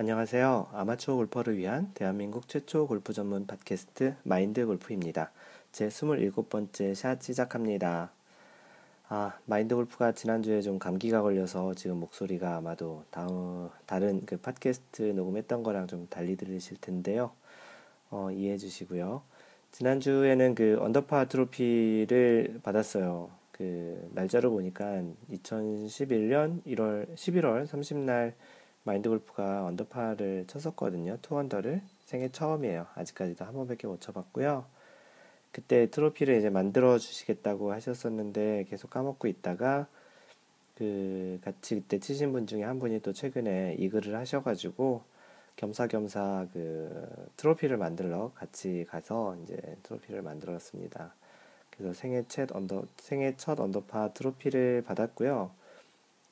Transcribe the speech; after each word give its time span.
안녕하세요. 0.00 0.68
아마추어 0.74 1.16
골퍼를 1.16 1.58
위한 1.58 1.90
대한민국 1.92 2.46
최초 2.46 2.86
골프 2.86 3.12
전문 3.12 3.48
팟캐스트 3.48 4.14
마인드 4.22 4.64
골프입니다. 4.64 5.32
제 5.72 5.88
27번째 5.88 6.94
샷 6.94 7.20
시작합니다. 7.20 8.12
아, 9.08 9.36
마인드 9.46 9.74
골프가 9.74 10.12
지난주에 10.12 10.62
좀 10.62 10.78
감기가 10.78 11.22
걸려서 11.22 11.74
지금 11.74 11.96
목소리가 11.96 12.54
아마도 12.54 13.02
다음, 13.10 13.70
다른 13.86 14.24
그 14.24 14.36
팟캐스트 14.36 15.02
녹음했던 15.02 15.64
거랑 15.64 15.88
좀 15.88 16.06
달리 16.08 16.36
들리실 16.36 16.76
텐데요. 16.80 17.32
어, 18.10 18.30
이해해 18.30 18.56
주시고요. 18.56 19.22
지난주에는 19.72 20.54
그 20.54 20.78
언더파 20.80 21.24
트로피를 21.24 22.60
받았어요. 22.62 23.30
그 23.50 24.08
날짜를 24.14 24.48
보니까 24.48 25.02
2011년 25.32 26.62
1월 26.66 27.12
11월 27.16 27.66
30날 27.66 28.34
마인드 28.84 29.08
골프가 29.08 29.64
언더파를 29.66 30.46
쳤었거든요. 30.46 31.18
투언더를 31.22 31.82
생애 32.04 32.28
처음이에요. 32.30 32.86
아직까지도 32.94 33.44
한 33.44 33.52
번밖에 33.54 33.86
못 33.86 34.00
쳐봤고요. 34.00 34.64
그때 35.52 35.90
트로피를 35.90 36.36
이제 36.36 36.50
만들어 36.50 36.98
주시겠다고 36.98 37.72
하셨었는데 37.72 38.66
계속 38.68 38.90
까먹고 38.90 39.28
있다가 39.28 39.86
그 40.74 41.40
같이 41.42 41.74
그때 41.74 41.98
치신 41.98 42.32
분 42.32 42.46
중에 42.46 42.62
한 42.62 42.78
분이 42.78 43.00
또 43.00 43.12
최근에 43.12 43.76
이 43.78 43.88
글을 43.88 44.14
하셔가지고 44.14 45.02
겸사겸사 45.56 46.46
그 46.52 47.30
트로피를 47.36 47.76
만들러 47.76 48.30
같이 48.34 48.86
가서 48.88 49.36
이제 49.42 49.58
트로피를 49.82 50.22
만들었습니다. 50.22 51.14
그래서 51.70 51.92
생애 51.92 52.24
첫 52.28 52.54
언더 52.54 52.84
생애 52.96 53.34
첫 53.36 53.58
언더파 53.58 54.12
트로피를 54.12 54.82
받았고요. 54.86 55.50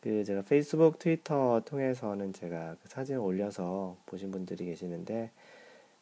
그 0.07 0.23
제가 0.23 0.43
페이스북, 0.43 1.01
트위터 1.01 1.63
통해서는 1.65 2.33
제가 2.33 2.77
그 2.81 2.89
사진을 2.89 3.19
올려서 3.19 3.97
보신 4.07 4.31
분들이 4.31 4.65
계시는데 4.65 5.33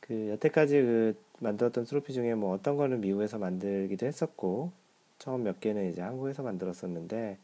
그 0.01 0.29
여태까지 0.29 0.83
그 0.83 1.17
만들었던 1.39 1.87
트로피 1.87 2.13
중에 2.13 2.35
뭐 2.35 2.53
어떤 2.53 2.77
거는 2.77 3.01
미국에서 3.01 3.39
만들기도 3.39 4.05
했었고 4.05 4.73
처음 5.19 5.43
몇 5.43 5.59
개는 5.59 5.89
이제 5.89 6.03
한국에서 6.03 6.43
만들었었는데 6.43 7.39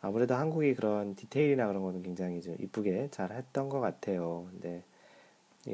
아무래도 0.00 0.36
한국이 0.36 0.74
그런 0.74 1.16
디테일이나 1.16 1.66
그런 1.66 1.82
거는 1.82 2.02
굉장히 2.02 2.40
좀 2.40 2.56
이쁘게 2.58 3.08
잘 3.10 3.32
했던 3.32 3.68
것 3.68 3.80
같아요. 3.80 4.48
근데 4.52 4.82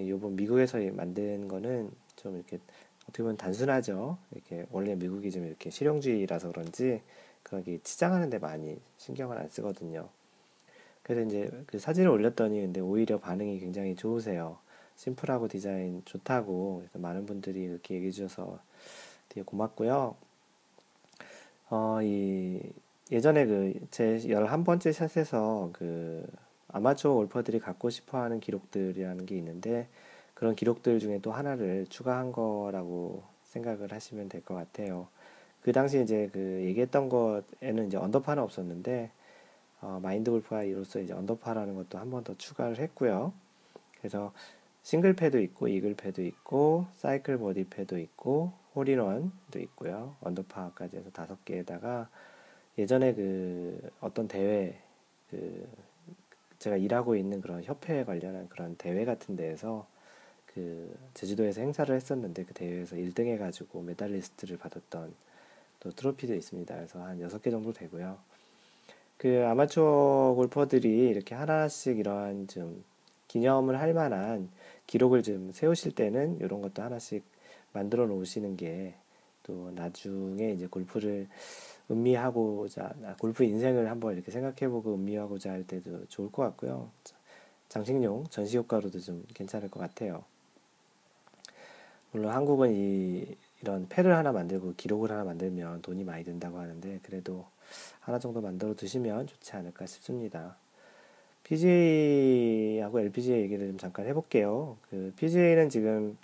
요번 0.09 0.35
미국에서 0.35 0.79
만든 0.91 1.47
거는 1.47 1.89
좀 2.17 2.35
이렇게 2.35 2.59
어떻게 3.05 3.23
보면 3.23 3.37
단순하죠. 3.37 4.19
이렇게 4.33 4.67
원래 4.73 4.97
미국이 4.97 5.31
좀 5.31 5.47
이렇게 5.47 5.71
실용주의라서 5.71 6.51
그런지 6.51 7.01
그렇게 7.47 7.79
치장하는 7.85 8.29
데 8.29 8.39
많이 8.39 8.81
신경을 8.99 9.39
안 9.39 9.49
쓰거든요. 9.49 10.09
그래서 11.05 11.23
이제 11.29 11.49
그 11.69 11.79
사진을 11.79 12.09
올렸더니 12.11 12.61
근데 12.61 12.81
오히려 12.81 13.21
반응이 13.21 13.61
굉장히 13.61 13.95
좋으세요. 13.95 14.59
심플하고 14.97 15.47
디자인 15.47 16.03
좋다고 16.05 16.85
많은 16.95 17.25
분들이 17.27 17.63
이렇게 17.63 17.95
얘기해 17.95 18.11
주셔서 18.11 18.59
되게 19.29 19.43
고맙고요. 19.45 20.17
어, 21.71 21.99
이 22.03 22.61
예전에 23.13 23.47
그제 23.47 24.19
11번째 24.25 24.93
샷에서 24.93 25.71
그 25.73 26.27
아마추어 26.69 27.15
골퍼들이 27.15 27.61
갖고 27.61 27.91
싶어 27.91 28.19
하는 28.21 28.41
기록들이라는 28.41 29.25
게 29.25 29.37
있는데 29.37 29.89
그런 30.35 30.57
기록들 30.57 30.99
중에 30.99 31.21
또 31.23 31.31
하나를 31.33 31.87
추가한 31.89 32.33
거라고 32.33 33.23
생각을 33.45 33.93
하시면 33.93 34.29
될 34.29 34.43
것 34.43 34.55
같아요. 34.55 35.07
그 35.67 35.73
당시 35.73 36.01
이제 36.01 36.31
그 36.33 36.39
얘기했던 36.65 37.09
것에는 37.09 37.89
이제 37.89 37.97
언더파는 37.97 38.41
없었는데 38.41 39.11
어, 39.81 39.99
Mind 40.01 40.31
Golf가 40.31 40.63
이로써 40.63 41.01
이제 41.01 41.13
언더파라는 41.13 41.75
것도 41.75 41.99
한 41.99 42.09
번 42.09 42.23
더 42.23 42.37
추가를 42.39 42.79
했고요. 42.79 43.33
그래서 43.99 44.33
싱글 44.85 45.15
패도 45.15 45.41
있고 45.41 45.67
이글 45.67 45.95
패도 45.95 46.23
있고 46.23 46.87
사이클 46.95 47.39
버디 47.39 47.65
패도 47.65 47.99
있고 47.99 48.53
홀인원도 48.77 49.59
있고요. 49.59 50.15
언더파까지 50.21 50.99
해서 50.99 51.11
다섯 51.11 51.45
개에다가 51.45 52.09
예전에 52.79 53.15
그 53.15 53.91
어떤 54.01 54.29
대회 54.29 54.79
그 55.31 55.67
제가 56.61 56.77
일하고 56.77 57.17
있는 57.17 57.41
그런 57.41 57.65
협회에 57.65 58.05
관련한 58.05 58.49
그런 58.51 58.77
대회 58.77 59.05
같은 59.05 59.35
데에서 59.35 59.85
그 60.47 60.97
제주도에서 61.15 61.61
행사를 61.61 61.93
했었는데 61.93 62.45
그 62.45 62.55
대회에서 62.55 62.95
1등 62.95 63.27
해가지고 63.27 63.83
메달리스트를 63.83 64.59
받았던 64.59 65.13
또 65.81 65.91
트로피도 65.91 66.35
있습니다. 66.35 66.75
그래서 66.75 67.01
한 67.03 67.21
6개 67.21 67.51
정도 67.51 67.73
되고요. 67.73 68.19
그 69.17 69.45
아마추어 69.47 70.35
골퍼들이 70.37 71.09
이렇게 71.09 71.35
하나씩 71.35 71.99
이러한 71.99 72.49
좀 72.49 72.85
기념을 73.29 73.81
할 73.81 73.95
만한 73.95 74.51
기록을 74.87 75.23
좀 75.23 75.53
세우실 75.53 75.95
때는 75.95 76.39
이런 76.41 76.61
것도 76.63 76.83
하나씩 76.83 77.25
만들어 77.73 78.07
놓으시는 78.07 78.57
게 78.57 78.95
또 79.47 79.71
나중에 79.71 80.51
이제 80.51 80.67
골프를 80.67 81.29
음미하고자 81.89 83.17
골프 83.21 83.45
인생을 83.45 83.89
한번 83.89 84.15
이렇게 84.15 84.33
생각해보고 84.33 84.95
음미하고자 84.97 85.53
할 85.53 85.65
때도 85.65 86.07
좋을 86.09 86.33
것 86.33 86.43
같고요. 86.43 86.91
장식용 87.69 88.27
전시 88.29 88.57
효과로도 88.57 88.99
좀 88.99 89.25
괜찮을 89.35 89.71
것 89.71 89.79
같아요. 89.79 90.25
물론 92.11 92.33
한국은 92.33 92.73
이 92.75 93.37
이런 93.63 93.89
패를 93.89 94.15
하나 94.15 94.33
만들고 94.33 94.75
기록을 94.77 95.11
하나 95.11 95.25
만들면 95.25 95.83
돈이 95.83 96.05
많이 96.05 96.25
든다고 96.25 96.59
하는데 96.59 97.01
그래도 97.03 97.47
하나 98.01 98.19
정도 98.19 98.41
만들어 98.41 98.75
두시면 98.75 99.27
좋지 99.27 99.53
않을까 99.57 99.87
싶습니다. 99.87 100.57
PGA하고 101.45 103.01
LPGA 103.01 103.43
얘기를 103.43 103.69
좀 103.69 103.79
잠깐 103.79 104.07
해볼게요. 104.07 104.77
그 104.91 105.13
PGA는 105.17 105.69
지금 105.69 106.19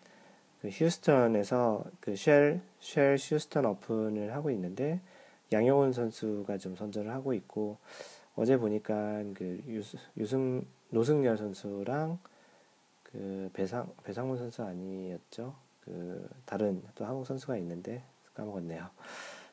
그 0.61 0.69
휴스턴에서 0.69 1.85
그 2.01 2.17
쉘, 2.17 2.61
쉘 2.81 3.17
휴스턴 3.19 3.65
오픈을 3.67 4.35
하고 4.35 4.51
있는데 4.51 5.01
양용훈 5.53 5.93
선수가 5.93 6.59
좀 6.59 6.77
선전을 6.77 7.13
하고 7.13 7.35
있고 7.35 7.79
어제 8.35 8.57
보니까 8.57 9.23
그 9.35 9.61
유승 10.17 10.65
노승열 10.91 11.37
선수랑 11.37 12.19
그 13.03 13.51
배상 13.53 13.93
배상훈 14.05 14.39
선수 14.39 14.63
아니었죠? 14.63 15.55
그 15.85 16.29
다른 16.45 16.83
또 16.95 17.05
한국 17.05 17.27
선수가 17.27 17.57
있는데 17.59 18.03
까먹었네요. 18.35 18.89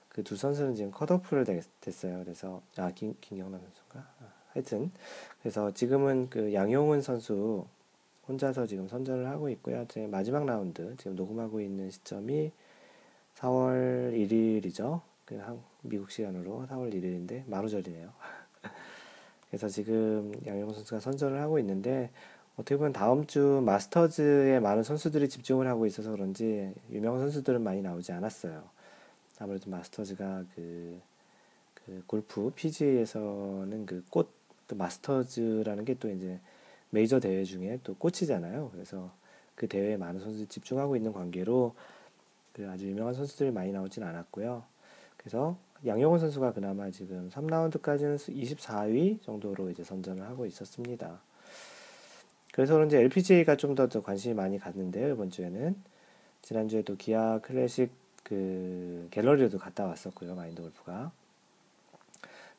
그 0.09 0.23
두 0.23 0.35
선수는 0.35 0.75
지금 0.75 0.91
컷오프를 0.91 1.45
됐, 1.45 1.63
어요 2.05 2.21
그래서 2.23 2.61
아 2.77 2.91
김, 2.91 3.15
김경남 3.21 3.61
선수인가? 3.61 3.99
아, 3.99 4.33
하여튼 4.53 4.91
그래서 5.41 5.71
지금은 5.71 6.29
그 6.29 6.53
양용훈 6.53 7.01
선수 7.01 7.65
혼자서 8.27 8.67
지금 8.67 8.87
선전을 8.87 9.27
하고 9.27 9.49
있고요. 9.49 9.85
제 9.87 10.07
마지막 10.07 10.45
라운드 10.45 10.95
지금 10.97 11.15
녹음하고 11.15 11.61
있는 11.61 11.89
시점이 11.89 12.51
4월 13.35 14.13
1일이죠. 14.13 15.01
그 15.25 15.37
한, 15.37 15.61
미국 15.81 16.11
시간으로 16.11 16.65
4월 16.69 16.93
1일인데 16.93 17.47
마루절이네요. 17.47 18.11
그래서 19.49 19.67
지금 19.67 20.31
양용훈 20.45 20.75
선수가 20.75 20.99
선전을 20.99 21.41
하고 21.41 21.57
있는데 21.59 22.11
어떻게 22.59 22.75
보면 22.75 22.91
다음 22.91 23.25
주 23.25 23.61
마스터즈에 23.65 24.59
많은 24.59 24.83
선수들이 24.83 25.29
집중을 25.29 25.65
하고 25.65 25.85
있어서 25.85 26.11
그런지 26.11 26.73
유명한 26.91 27.21
선수들은 27.21 27.61
많이 27.63 27.81
나오지 27.81 28.11
않았어요. 28.11 28.63
아무래도 29.39 29.69
마스터즈가 29.69 30.43
그, 30.53 30.99
그 31.73 32.03
골프 32.05 32.51
PGA에서는 32.53 33.85
그 33.85 34.03
꽃, 34.09 34.29
또 34.67 34.75
마스터즈라는 34.75 35.85
게 35.85 35.93
또 35.95 36.09
이제 36.09 36.37
메이저 36.89 37.21
대회 37.21 37.45
중에 37.45 37.79
또 37.81 37.95
꽃이잖아요. 37.95 38.71
그래서 38.73 39.09
그 39.55 39.69
대회에 39.69 39.95
많은 39.95 40.19
선수들이 40.19 40.47
집중하고 40.47 40.97
있는 40.97 41.13
관계로 41.13 41.73
그 42.51 42.69
아주 42.69 42.89
유명한 42.89 43.13
선수들이 43.13 43.51
많이 43.51 43.71
나오진 43.71 44.03
않았고요. 44.03 44.63
그래서 45.15 45.57
양용훈 45.85 46.19
선수가 46.19 46.51
그나마 46.51 46.91
지금 46.91 47.29
3라운드까지는 47.29 48.17
24위 48.17 49.21
정도로 49.21 49.69
이제 49.69 49.81
선전을 49.81 50.25
하고 50.27 50.45
있었습니다. 50.45 51.21
그래서 52.51 52.73
그런지 52.73 52.97
LPGA가 52.97 53.55
좀 53.57 53.75
더 53.75 53.87
관심이 54.01 54.33
많이 54.33 54.57
갔는데요, 54.59 55.13
이번 55.13 55.29
주에는. 55.29 55.75
지난주에도 56.41 56.95
기아 56.97 57.39
클래식 57.39 57.91
그 58.23 59.07
갤러리에도 59.11 59.57
갔다 59.57 59.85
왔었고요, 59.85 60.35
마인드 60.35 60.61
골프가. 60.61 61.11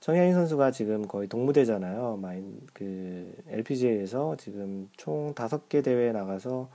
정현인 0.00 0.32
선수가 0.34 0.70
지금 0.70 1.06
거의 1.06 1.28
동무대잖아요. 1.28 2.16
마인, 2.22 2.66
그, 2.72 3.34
LPGA에서 3.48 4.36
지금 4.36 4.88
총 4.96 5.34
다섯 5.34 5.68
개 5.68 5.82
대회에 5.82 6.12
나가서 6.12 6.68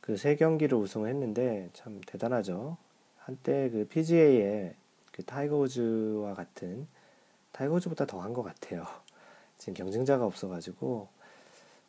그 0.00 0.16
세 0.16 0.36
경기를 0.36 0.76
우승을 0.78 1.08
했는데 1.08 1.70
참 1.72 2.00
대단하죠. 2.06 2.76
한때 3.18 3.70
그 3.70 3.86
PGA에 3.88 4.74
그 5.12 5.22
타이거 5.24 5.56
우즈와 5.58 6.34
같은 6.34 6.86
타이거 7.52 7.74
우즈보다 7.76 8.04
더한 8.06 8.32
것 8.34 8.42
같아요. 8.42 8.84
지금 9.58 9.74
경쟁자가 9.74 10.26
없어가지고 10.26 11.08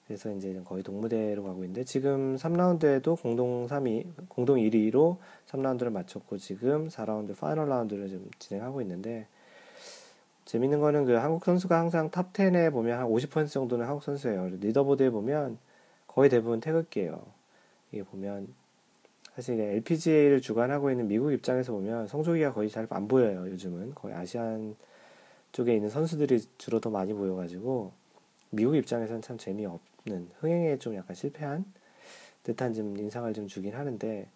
그래서 0.07 0.31
이제 0.31 0.61
거의 0.65 0.83
독무대로 0.83 1.43
가고 1.43 1.63
있는데 1.63 1.83
지금 1.83 2.35
3라운드에도 2.35 3.19
공동 3.19 3.67
3위, 3.67 4.05
공동 4.29 4.57
1위로 4.57 5.17
3라운드를 5.47 5.89
마쳤고 5.91 6.37
지금 6.37 6.89
4라운드 6.89 7.35
final 7.35 7.69
라운드를 7.69 8.09
좀 8.09 8.29
진행하고 8.37 8.81
있는데 8.81 9.27
재밌는 10.45 10.79
거는 10.79 11.05
그 11.05 11.13
한국 11.13 11.43
선수가 11.43 11.77
항상 11.77 12.11
top 12.11 12.33
10에 12.33 12.71
보면 12.71 12.99
한 12.99 13.07
50% 13.07 13.49
정도는 13.49 13.87
한국 13.87 14.03
선수예요. 14.03 14.49
leaderboard에 14.61 15.09
보면 15.09 15.57
거의 16.05 16.29
대부분 16.29 16.59
태극기예요. 16.59 17.19
이게 17.91 18.03
보면 18.03 18.53
사실 19.35 19.59
LPGA를 19.59 20.39
주관하고 20.39 20.91
있는 20.91 21.07
미국 21.07 21.33
입장에서 21.33 21.73
보면 21.73 22.07
성조기가 22.07 22.53
거의 22.53 22.69
잘 22.69 22.85
안 22.91 23.07
보여요. 23.07 23.49
요즘은 23.49 23.95
거의 23.95 24.13
아시안 24.13 24.75
쪽에 25.51 25.73
있는 25.75 25.89
선수들이 25.89 26.41
주로 26.59 26.79
더 26.79 26.91
많이 26.91 27.11
보여가지고 27.13 27.91
미국 28.51 28.75
입장에서는 28.75 29.21
참 29.23 29.37
재미없 29.37 29.81
는 30.07 30.29
흥행에 30.39 30.77
좀 30.77 30.95
약간 30.95 31.15
실패한 31.15 31.65
듯한 32.43 32.73
좀 32.73 32.95
인상을 32.95 33.33
좀 33.33 33.47
주긴 33.47 33.73
하는데 33.73 34.27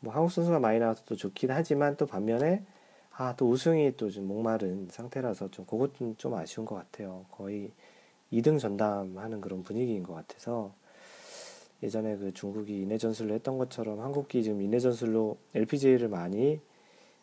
뭐 0.00 0.12
한국 0.12 0.30
선수가 0.30 0.58
많이 0.58 0.78
나와서 0.78 1.02
또 1.06 1.16
좋긴 1.16 1.50
하지만 1.50 1.96
또 1.96 2.06
반면에 2.06 2.62
아 3.16 3.34
또 3.36 3.48
우승이 3.48 3.96
또 3.96 4.10
좀 4.10 4.26
목마른 4.26 4.88
상태라서 4.90 5.50
좀 5.50 5.64
그것도 5.66 6.16
좀 6.18 6.34
아쉬운 6.34 6.66
것 6.66 6.74
같아요. 6.74 7.24
거의 7.30 7.70
2등 8.32 8.58
전담하는 8.58 9.40
그런 9.40 9.62
분위기인 9.62 10.02
것 10.02 10.12
같아서 10.14 10.74
예전에 11.82 12.16
그 12.16 12.32
중국이 12.34 12.82
인해 12.82 12.98
전술로 12.98 13.34
했던 13.34 13.56
것처럼 13.56 14.00
한국이 14.00 14.42
지금 14.42 14.60
인해 14.62 14.78
전술로 14.78 15.38
LPGA를 15.54 16.08
많이 16.08 16.60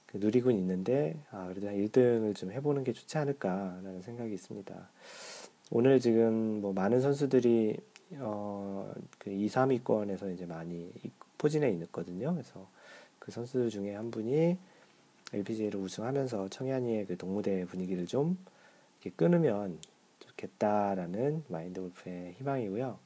그 0.08 0.18
누리고 0.18 0.50
있는데 0.52 1.18
아 1.30 1.48
그래도 1.50 1.68
한 1.68 1.76
1등을 1.76 2.36
좀 2.36 2.52
해보는 2.52 2.84
게 2.84 2.94
좋지 2.94 3.18
않을까라는 3.18 4.02
생각이 4.02 4.34
있습니다. 4.34 4.90
오늘 5.72 6.00
지금 6.00 6.62
뭐 6.62 6.74
많은 6.74 7.00
선수들이 7.02 7.78
어 8.20 8.72
그 9.22 9.30
2, 9.30 9.48
3위권에서 9.48 10.34
이제 10.34 10.46
많이 10.46 10.92
포진해 11.38 11.70
있거든요. 11.72 12.34
그래서 12.34 12.68
그 13.20 13.32
선수들 13.32 13.70
중에 13.70 13.94
한 13.94 14.10
분이 14.10 14.58
LPGA를 15.34 15.80
우승하면서 15.80 16.50
청양리의 16.50 17.06
그 17.06 17.18
동무대 17.18 17.66
분위기를 17.66 18.08
좀 18.08 18.38
이렇게 19.00 19.16
끊으면 19.16 19.80
좋겠다라는 20.20 21.44
Mind 21.50 21.80
Golf의 21.82 22.34
희망이고요. 22.34 22.98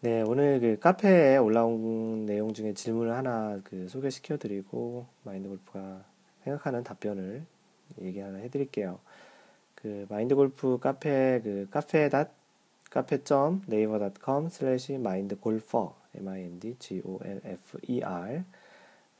네, 0.00 0.22
오늘 0.22 0.60
그 0.60 0.78
카페에 0.78 1.36
올라온 1.36 2.24
내용 2.24 2.54
중에 2.54 2.72
질문을 2.72 3.12
하나 3.12 3.60
그 3.64 3.88
소개시켜 3.88 4.38
드리고 4.38 5.06
Mind 5.24 5.48
Golf가 5.48 6.04
생각하는 6.44 6.82
답변을 6.82 7.44
얘기 8.00 8.20
하나 8.20 8.38
해 8.38 8.48
드릴게요. 8.48 9.00
그 9.74 10.06
Mind 10.08 10.34
Golf 10.34 10.78
카페 10.78 11.40
그 11.42 11.68
cafe 11.70 12.08
dot 12.08 12.37
cafe.점 12.90 13.62
naver.com 13.66 14.48
slash 14.48 14.98
mindgolfer 14.98 15.94
m 16.14 16.28
i 16.28 16.42
n 16.42 16.58
d 16.58 16.76
g 16.78 17.02
o 17.04 17.18
l 17.22 17.40
f 17.44 17.78
e 17.86 18.02
r 18.02 18.42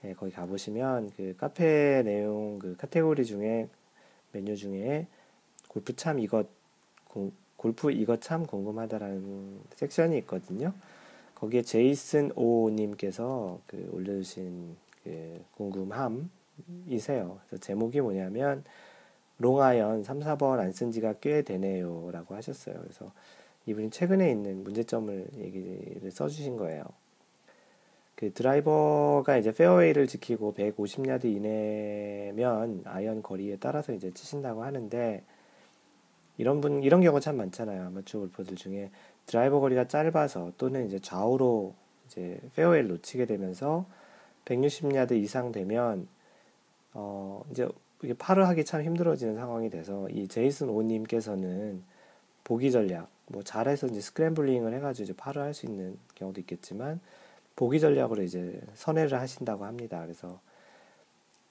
네, 0.00 0.15
거기 0.15 0.32
가보시면 0.32 1.11
그 1.17 1.35
카페 1.37 2.03
내용 2.03 2.59
그 2.59 2.76
카테고리 2.76 3.25
중에 3.25 3.69
메뉴 4.32 4.56
중에 4.56 5.06
골프 5.69 5.94
참 5.97 6.19
이것 6.19 6.47
골프 7.56 7.91
이거 7.91 8.17
참 8.19 8.47
궁금하다라는 8.47 9.61
섹션이 9.75 10.19
있거든요. 10.19 10.73
거기에 11.35 11.62
제이슨 11.62 12.31
오 12.37 12.70
님께서 12.70 13.61
그 13.67 13.88
올려주신 13.93 14.76
그 15.05 15.44
궁금함이세요. 15.56 16.31
그래서 17.49 17.61
제목이 17.61 18.00
뭐냐면 18.00 18.65
롱아이언 19.38 20.05
3, 20.05 20.20
4번 20.20 20.59
안 20.59 20.73
쓴 20.73 20.93
지가 20.93 21.15
꽤 21.20 21.43
되네요. 21.43 22.11
라고 22.12 22.35
하셨어요. 22.37 22.79
그래서 22.81 23.12
이분이 23.69 23.91
최근에 23.91 24.31
있는 24.31 24.65
문제점을 24.65 25.26
얘기를 25.37 26.11
써주신 26.11 26.56
거예요. 26.56 26.85
그 28.15 28.32
드라이버가 28.32 29.37
이제 29.37 29.53
페어웨이를 29.53 30.06
지키고 30.06 30.55
150야드 30.55 31.26
이내면 31.26 32.82
아이언 32.87 33.23
거리에 33.23 33.59
따라서 33.61 33.93
이제 33.93 34.11
치신다고 34.11 34.65
하는데 34.65 35.23
이런 36.38 36.62
분 36.62 36.82
이런 36.82 37.03
경우 37.03 37.20
참 37.20 37.37
많잖아요. 37.37 37.87
아마추어 37.87 38.20
골퍼들 38.23 38.56
중에 38.56 38.91
드라이버 39.26 39.61
거리가 39.61 39.87
짧아서 39.87 40.53
또는 40.56 40.87
이제 40.87 40.99
좌우로 40.99 41.75
이제 42.06 42.41
페어웨이를 42.56 42.88
놓치게 42.88 43.26
되면서 43.26 43.85
160야드 44.47 45.12
이상 45.12 45.53
되면 45.53 46.09
어 46.94 47.44
이제 47.50 47.69
이게 48.03 48.15
파를 48.15 48.49
하기 48.49 48.65
참 48.65 48.82
힘들어지는 48.82 49.37
상황이 49.37 49.69
돼서 49.69 50.09
이 50.09 50.26
제이슨 50.26 50.70
오님께서는 50.70 51.82
보기 52.44 52.73
전략 52.73 53.18
뭐 53.31 53.43
잘해서 53.43 53.87
이제 53.89 54.01
scrambling을 54.00 54.73
해가지고 54.75 55.05
이제 55.05 55.13
파를 55.17 55.43
할 55.43 55.55
수 55.55 55.67
있는 55.67 55.99
경우도 56.15 56.41
있겠지만 56.41 57.01
보기 57.57 57.81
전략으로 57.81 58.23
이제 58.23 58.61
선회를 58.75 59.19
하신다고 59.21 59.65
합니다. 59.65 60.01
그래서 60.03 60.41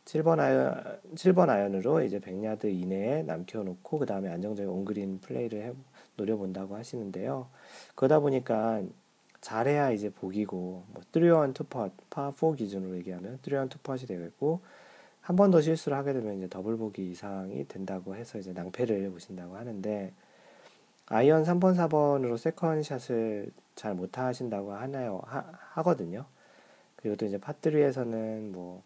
7번 0.06 0.40
아이언, 0.40 1.02
7번 1.16 1.50
아이언으로 1.50 2.02
이제 2.04 2.20
100야드 2.20 2.66
이내에 2.66 3.24
남겨놓고 3.24 4.00
그 4.00 4.06
다음에 4.06 4.30
안정적인 4.30 4.70
온그린 4.72 5.20
플레이를 5.20 5.64
해, 5.64 5.74
노려본다고 6.16 6.76
하시는데요. 6.78 7.48
그러다 7.96 8.20
보니까 8.20 8.82
잘해야 9.42 9.92
이제 9.92 10.10
보기고 10.10 10.84
뭐 10.88 11.02
3온 11.12 11.54
two 11.54 11.67
putt, 11.67 11.90
파4 12.10 12.58
기준으로 12.58 12.96
얘기하면 12.98 13.40
3온 13.44 13.70
two 13.70 13.83
putt이 13.83 14.06
되겠고 14.08 14.62
한 15.22 15.36
번 15.36 15.52
더 15.52 15.60
실수를 15.62 15.98
하게 15.98 16.14
되면 16.14 16.38
이제 16.38 16.48
더블 16.48 16.78
보기 16.78 17.12
이상이 17.12 17.68
된다고 17.68 18.16
해서 18.16 18.38
이제 18.40 18.54
낭패를 18.54 19.10
보신다고 19.12 19.58
하는데 19.58 20.14
아이언 21.10 21.44
3번, 21.44 21.76
4번으로 21.76 22.38
second 22.38 22.90
shot을 22.90 23.52
잘 23.76 23.94
못 23.96 24.18
하신다고 24.18 24.74
하나요? 24.74 25.22
하, 25.26 25.46
하거든요. 25.76 26.26
그리고 26.98 27.16
또 27.16 27.26
이제 27.26 27.38
파3에서는 27.38 28.52
뭐 28.52 28.84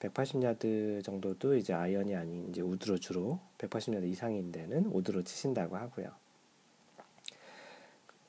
180야드 0.00 1.04
정도도 1.04 1.56
이제 1.56 1.74
아이언이 1.74 2.14
아닌 2.14 2.48
이제 2.48 2.62
우드로 2.62 2.98
주로 2.98 3.38
180야드 3.58 4.04
이상인 4.04 4.50
데는 4.52 4.86
우드로 4.86 5.24
치신다고 5.24 5.76
하고요. 5.76 6.10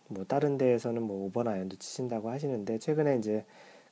뭐 0.09 0.25
다른 0.25 0.57
데에서는 0.57 1.01
뭐 1.01 1.31
5번 1.31 1.47
아이언도 1.47 1.77
치신다고 1.77 2.31
하시는데 2.31 2.80
최근에 2.80 3.18
이제 3.19 3.45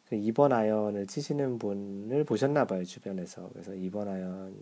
그 0.10 0.16
2번 0.16 0.52
아이언을 0.52 1.06
치시는 1.08 1.60
분을 1.60 2.24
보셨나 2.24 2.66
봐요 2.66 2.84
주변에서 2.84 3.50
그래서 3.54 3.72
2번 3.74 4.08
아이언 4.08 4.56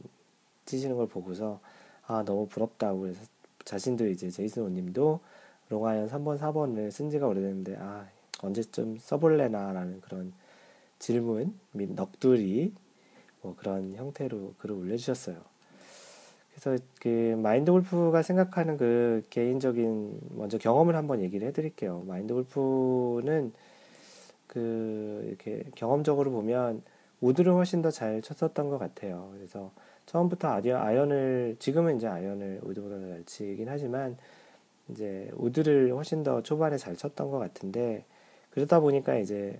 치시는 0.65 0.97
걸 0.97 1.07
보고서 1.07 1.59
아 2.07 2.23
너무 2.23 2.47
부럽다고 2.47 2.99
그래서 3.01 3.23
자신도 3.65 4.07
이제 4.07 4.29
제이슨 4.29 4.63
오님도 4.63 5.19
롱아이언 5.69 6.07
3번 6.09 6.39
4번을 6.39 6.91
쓴 6.91 7.09
지가 7.09 7.27
오래됐는데 7.27 7.77
아 7.79 8.05
언제쯤 8.41 8.97
써볼래나 8.99 9.73
라는 9.73 9.99
그런 10.01 10.33
질문 10.99 11.53
및 11.71 11.91
넋두리 11.95 12.73
뭐 13.41 13.55
그런 13.57 13.93
형태로 13.93 14.53
글을 14.59 14.75
올려주셨어요. 14.75 15.37
그래서 16.51 16.81
그 17.01 17.35
Mind 17.41 17.71
Golf가 17.71 18.21
생각하는 18.21 18.77
그 18.77 19.23
개인적인 19.29 20.19
먼저 20.35 20.57
경험을 20.57 20.95
한번 20.95 21.21
얘기를 21.21 21.47
해드릴게요. 21.47 22.03
Mind 22.07 22.33
Golf는 22.33 23.51
그 24.47 25.25
이렇게 25.27 25.63
경험적으로 25.75 26.31
보면 26.31 26.81
우드를 27.21 27.51
훨씬 27.53 27.81
더 27.81 27.91
잘 27.91 28.21
쳤었던 28.21 28.69
것 28.69 28.77
같아요. 28.77 29.31
그래서 29.33 29.71
처음부터 30.05 30.47
아이언을 30.49 31.57
지금은 31.59 31.97
이제 31.97 32.07
아이언을 32.07 32.61
우드보다 32.63 32.99
잘 32.99 33.23
치긴 33.25 33.67
하지만 33.69 34.17
이제 34.89 35.31
우드를 35.35 35.91
훨씬 35.93 36.23
더 36.23 36.41
초반에 36.43 36.77
잘 36.77 36.95
쳤던 36.95 37.31
것 37.31 37.39
같은데 37.39 38.05
그러다 38.51 38.79
보니까 38.79 39.15
이제 39.17 39.59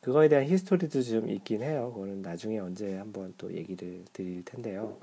그거에 0.00 0.28
대한 0.28 0.46
history도 0.46 1.02
좀 1.02 1.28
있긴 1.28 1.62
해요. 1.62 1.92
그거는 1.94 2.22
나중에 2.22 2.58
언제 2.58 2.96
한번 2.96 3.34
또 3.36 3.52
얘기를 3.52 4.02
드릴 4.12 4.44
텐데요. 4.44 4.96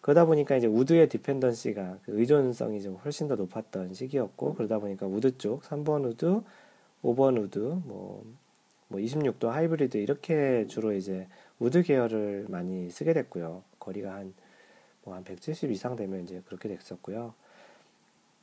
그러다 0.00 0.26
보니까 0.26 0.56
이제 0.56 0.66
우드의 0.66 1.08
dependency가 1.08 1.98
그 2.04 2.20
의존성이 2.20 2.82
좀 2.82 2.96
훨씬 2.96 3.26
더 3.26 3.34
높았던 3.36 3.94
시기였고 3.94 4.54
그러다 4.54 4.78
보니까 4.78 5.06
우드 5.06 5.36
쪽 5.38 5.62
3번 5.62 6.04
우드, 6.04 6.42
5번 7.02 7.42
우드, 7.42 7.58
뭐, 7.58 8.24
뭐 8.88 9.00
26도 9.00 9.48
하이브리드 9.48 9.96
이렇게 9.96 10.66
주로 10.68 10.92
이제 10.92 11.26
우드 11.58 11.82
계열을 11.82 12.46
많이 12.48 12.90
쓰게 12.90 13.14
됐고요. 13.14 13.62
거리가 13.84 14.12
한 14.14 14.34
뭐 15.04 15.14
한 15.14 15.22
170 15.24 15.70
이상 15.70 15.96
되면 15.96 16.22
이제 16.22 16.42
그렇게 16.46 16.68
됐었고요. 16.68 17.34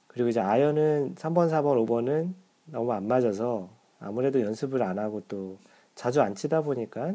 그리고 0.08 0.30
이제 0.30 0.40
아이언은 0.40 1.16
3번, 1.16 1.50
4번, 1.50 1.88
5번은 1.88 2.34
너무 2.66 2.92
안 2.94 3.08
맞아서 3.08 3.70
아무래도 4.00 4.42
연습을 4.42 4.84
안 4.84 5.00
하고 5.00 5.22
또 5.28 5.58
자주 5.96 6.22
안 6.22 6.36
치다 6.36 6.62
보니까 6.62 7.14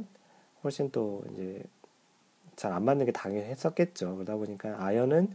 훨씬 0.64 0.90
또 0.90 1.24
이제 1.32 1.62
잘 2.56 2.72
안 2.72 2.84
맞는 2.84 3.06
게 3.06 3.12
당연했었겠죠. 3.12 4.14
그러다 4.16 4.36
보니까 4.36 4.82
아이언은 4.82 5.28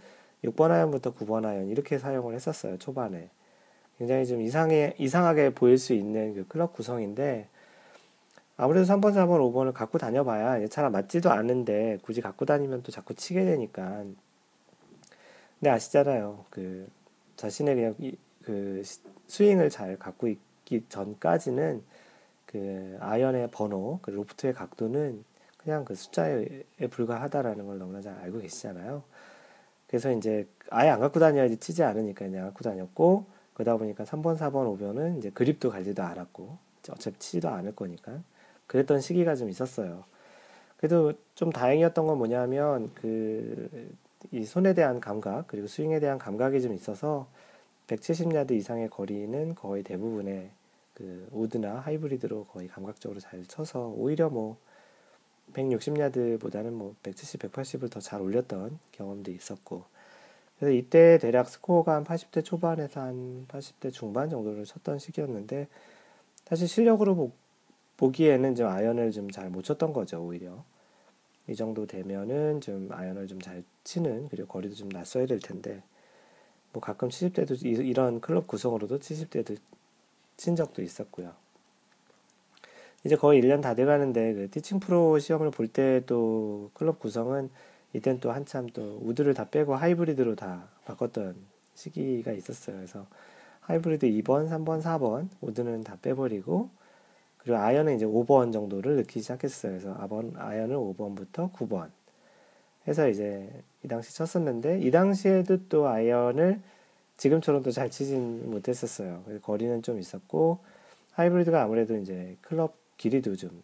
6번 0.44 0.72
아이언부터 0.72 1.14
9번 1.14 1.46
아이언 1.46 1.68
이렇게 1.68 1.98
사용을 2.00 2.34
했었어요. 2.36 2.78
초반에. 2.80 3.30
굉장히 4.00 4.26
좀 4.26 4.42
이상해, 4.42 4.96
이상하게 4.98 5.54
보일 5.54 5.78
수 5.78 5.94
있는 5.94 6.34
그 6.34 6.48
클럽 6.48 6.74
구성인데 6.74 7.48
아무래도 8.58 8.86
3번, 8.86 9.14
4번, 9.14 9.40
5번을 9.54 9.74
갖고 9.74 9.98
다녀봐야 9.98 10.68
잘 10.68 10.90
맞지도 10.90 11.32
않는데 11.32 12.00
굳이 12.04 12.22
갖고 12.22 12.46
다니면 12.46 12.84
또 12.84 12.92
자꾸 12.92 13.14
치게 13.14 13.44
되니까. 13.46 14.04
근데 15.60 15.70
아시잖아요. 15.70 16.46
그 16.50 16.88
자신의 17.36 17.76
그냥 17.76 17.96
그 18.44 18.84
스윙을 19.28 19.70
잘 19.70 19.98
갖고 19.98 20.28
있, 20.28 20.40
있기 20.72 20.86
전까지는 20.88 21.84
그 22.46 22.98
아이언의 23.00 23.50
번호, 23.52 24.00
그 24.02 24.12
로프트의 24.12 24.54
각도는 24.54 25.24
그냥 25.58 25.86
그 25.86 25.94
숫자에 25.94 26.64
불과하다라는 26.90 27.68
걸 27.68 27.78
너무나 27.78 28.02
잘 28.02 28.18
알고 28.18 28.40
계시잖아요. 28.40 29.04
그래서 29.88 30.12
이제 30.12 30.48
아예 30.70 30.90
안 30.90 31.02
갖고 31.02 31.20
다녀야지 31.20 31.58
치지 31.58 31.84
않으니까 31.84 32.26
그냥 32.26 32.46
갖고 32.46 32.64
다녔고 32.64 33.26
그러다 33.54 33.78
보니까 33.78 34.06
3번, 34.06 34.38
4번, 34.38 34.78
5번은 34.78 35.20
이제 35.20 35.30
그립도 35.30 35.70
갈지도 35.70 36.02
않았고 36.02 36.58
어차피 36.90 37.20
치지도 37.20 37.50
않을 37.50 37.76
거니까 37.76 38.24
그랬던 38.72 39.02
시기가 39.02 39.36
좀 39.36 39.50
있었어요. 39.50 40.04
그래도 40.78 41.14
좀 41.36 41.52
다행이었던 41.52 42.08
건 42.08 42.18
뭐냐면 42.18 42.92
그 42.96 44.02
이 44.30 44.46
손에 44.46 44.74
대한 44.74 45.00
감각 45.00 45.48
그리고 45.48 45.68
스윙에 45.68 46.00
대한 46.00 46.20
감각이 46.20 46.62
좀 46.62 46.74
있어서 46.74 47.28
170야드 47.88 48.52
이상의 48.52 48.90
거리는 48.90 49.56
거의 49.56 49.84
대부분의 49.84 50.50
그 50.94 51.28
우드나 51.32 51.80
하이브리드로 51.80 52.46
거의 52.46 52.68
감각적으로 52.68 53.20
잘 53.20 53.44
쳐서 53.48 53.88
오히려 53.88 54.30
뭐 54.30 54.58
160야드보다는 55.54 56.72
뭐 56.72 56.96
170, 57.04 57.42
180을 57.42 57.92
더 57.92 58.00
잘 58.00 58.22
올렸던 58.22 58.78
경험도 58.92 59.32
있었고 59.32 59.84
그래서 60.60 60.74
이때 60.74 61.18
대략 61.18 61.50
스코어가 61.50 61.96
한 61.96 62.04
80대 62.04 62.46
초반에서 62.46 63.02
한 63.02 63.48
80대 63.48 63.92
중반 63.92 64.30
정도를 64.30 64.66
쳤던 64.66 65.00
시기였는데 65.00 65.68
사실 66.46 66.68
실력으로 66.68 67.32
보, 68.02 68.08
보기에는 68.08 68.56
좀 68.56 68.68
아이언을 68.68 69.12
좀 69.12 69.30
잘 69.32 69.50
못 69.50 69.64
쳤던 69.64 69.94
거죠 69.94 70.22
오히려 70.24 70.64
이 71.48 71.56
정도 71.56 71.86
되면은 71.86 72.62
좀 72.62 72.90
아이언을 72.92 73.28
좀 73.28 73.40
잘 73.42 73.64
치는 73.84 74.30
그리고 74.30 74.48
거리도 74.48 74.76
좀 74.76 74.90
났어야 74.90 75.26
될 75.26 75.40
텐데 75.40 75.84
뭐 76.74 76.82
가끔 76.82 77.10
70대도 77.10 77.66
이, 77.66 77.94
런 77.94 78.22
클럽 78.22 78.48
구성으로도 78.48 79.00
70대도 79.00 79.58
친 80.38 80.56
적도 80.56 80.82
있었고요. 80.82 81.34
이제 83.04 83.16
거의 83.16 83.42
1년 83.42 83.62
다 83.62 83.74
돼가는데 83.76 84.34
그 84.34 84.50
티칭 84.52 84.80
프로 84.80 85.20
시험을 85.20 85.52
볼 85.52 85.68
때도 85.68 86.72
클럽 86.74 87.00
구성은 87.00 87.50
이땐 87.94 88.20
또 88.20 88.32
한참 88.32 88.68
또 88.70 89.00
우드를 89.04 89.34
다 89.34 89.50
빼고 89.50 89.76
하이브리드로 89.76 90.36
다 90.36 90.70
바꿨던 90.86 91.36
시기가 91.76 92.32
있었어요. 92.32 92.78
그래서 92.78 93.08
하이브리드 93.62 94.08
2번, 94.08 94.50
3번, 94.50 94.82
4번 94.82 95.30
우드는 95.42 95.84
다 95.84 95.98
빼버리고 96.02 96.70
그리고 97.44 97.58
아이언은 97.58 97.96
이제 97.96 98.06
5번 98.06 98.54
정도를 98.54 98.98
넣기 98.98 99.22
시작했어요. 99.22 99.72
그래서 99.74 99.96
아번, 100.00 100.34
아이언을 100.38 100.76
5번부터 100.76 101.52
9번 101.54 101.90
해서 102.88 103.08
이제 103.10 103.50
이 103.84 103.88
당시 103.88 104.16
쳤었는데 104.16 104.80
이 104.82 104.92
당시에도 104.92 105.68
또 105.70 105.88
아이언을 105.88 106.62
지금처럼 107.18 107.62
또 107.64 107.72
잘 107.72 107.90
치진 107.92 108.50
못했었어요. 108.50 109.24
거리는 109.44 109.82
좀 109.84 110.00
있었고 110.00 110.60
하이브리드가 111.14 111.62
아무래도 111.62 111.98
이제 111.98 112.38
클럽 112.42 112.76
길이도 112.98 113.36
좀 113.36 113.62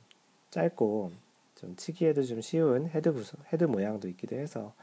짧고 0.51 1.11
좀 1.55 1.75
치기에도 1.75 2.23
좀 2.23 2.41
쉬운 2.41 2.87
헤드 2.87 3.11
구성, 3.13 3.39
헤드 3.51 3.63
모양도 3.63 4.07
있기도 4.09 4.35
해서 4.35 4.73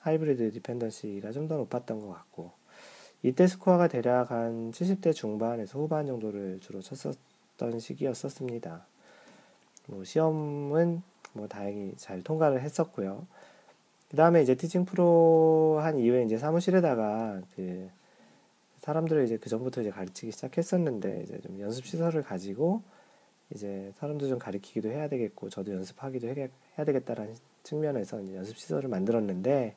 하이브리드 0.00 0.52
dependency가 0.52 1.32
좀 1.32 1.48
더 1.48 1.56
높았던 1.56 2.00
것 2.00 2.08
같고 2.12 2.52
이때 3.22 3.46
스코어가 3.46 3.88
대략 3.88 4.30
한 4.30 4.70
70대 4.72 5.14
중반에서 5.14 5.78
후반 5.78 6.06
정도를 6.06 6.58
주로 6.60 6.80
쳤었 6.80 7.16
던 7.60 7.78
시기였었습니다. 7.78 8.86
뭐 9.86 10.02
시험은 10.02 11.02
뭐 11.34 11.46
다행히 11.46 11.92
잘 11.98 12.22
통과를 12.22 12.62
했었고요. 12.62 13.26
그 14.10 14.16
다음에 14.16 14.42
이제 14.42 14.54
티칭 14.54 14.86
프로 14.86 15.78
한 15.82 15.98
이후에 15.98 16.24
이제 16.24 16.38
사무실에다가 16.38 17.42
그 17.54 17.90
사람들을 18.78 19.24
이제 19.24 19.36
그 19.36 19.50
전부터 19.50 19.82
이제 19.82 19.90
가르치기 19.90 20.32
시작했었는데 20.32 21.22
이제 21.22 21.38
좀 21.42 21.60
연습 21.60 21.84
시설을 21.84 22.22
가지고 22.22 22.82
이제 23.54 23.92
사람도 23.96 24.26
좀 24.26 24.38
가르치기도 24.38 24.88
해야 24.88 25.08
되겠고 25.08 25.50
저도 25.50 25.72
연습하기도 25.74 26.28
해야 26.28 26.48
되겠다라는 26.84 27.36
측면에서 27.62 28.22
이제 28.22 28.36
연습 28.36 28.56
시설을 28.56 28.88
만들었는데 28.88 29.76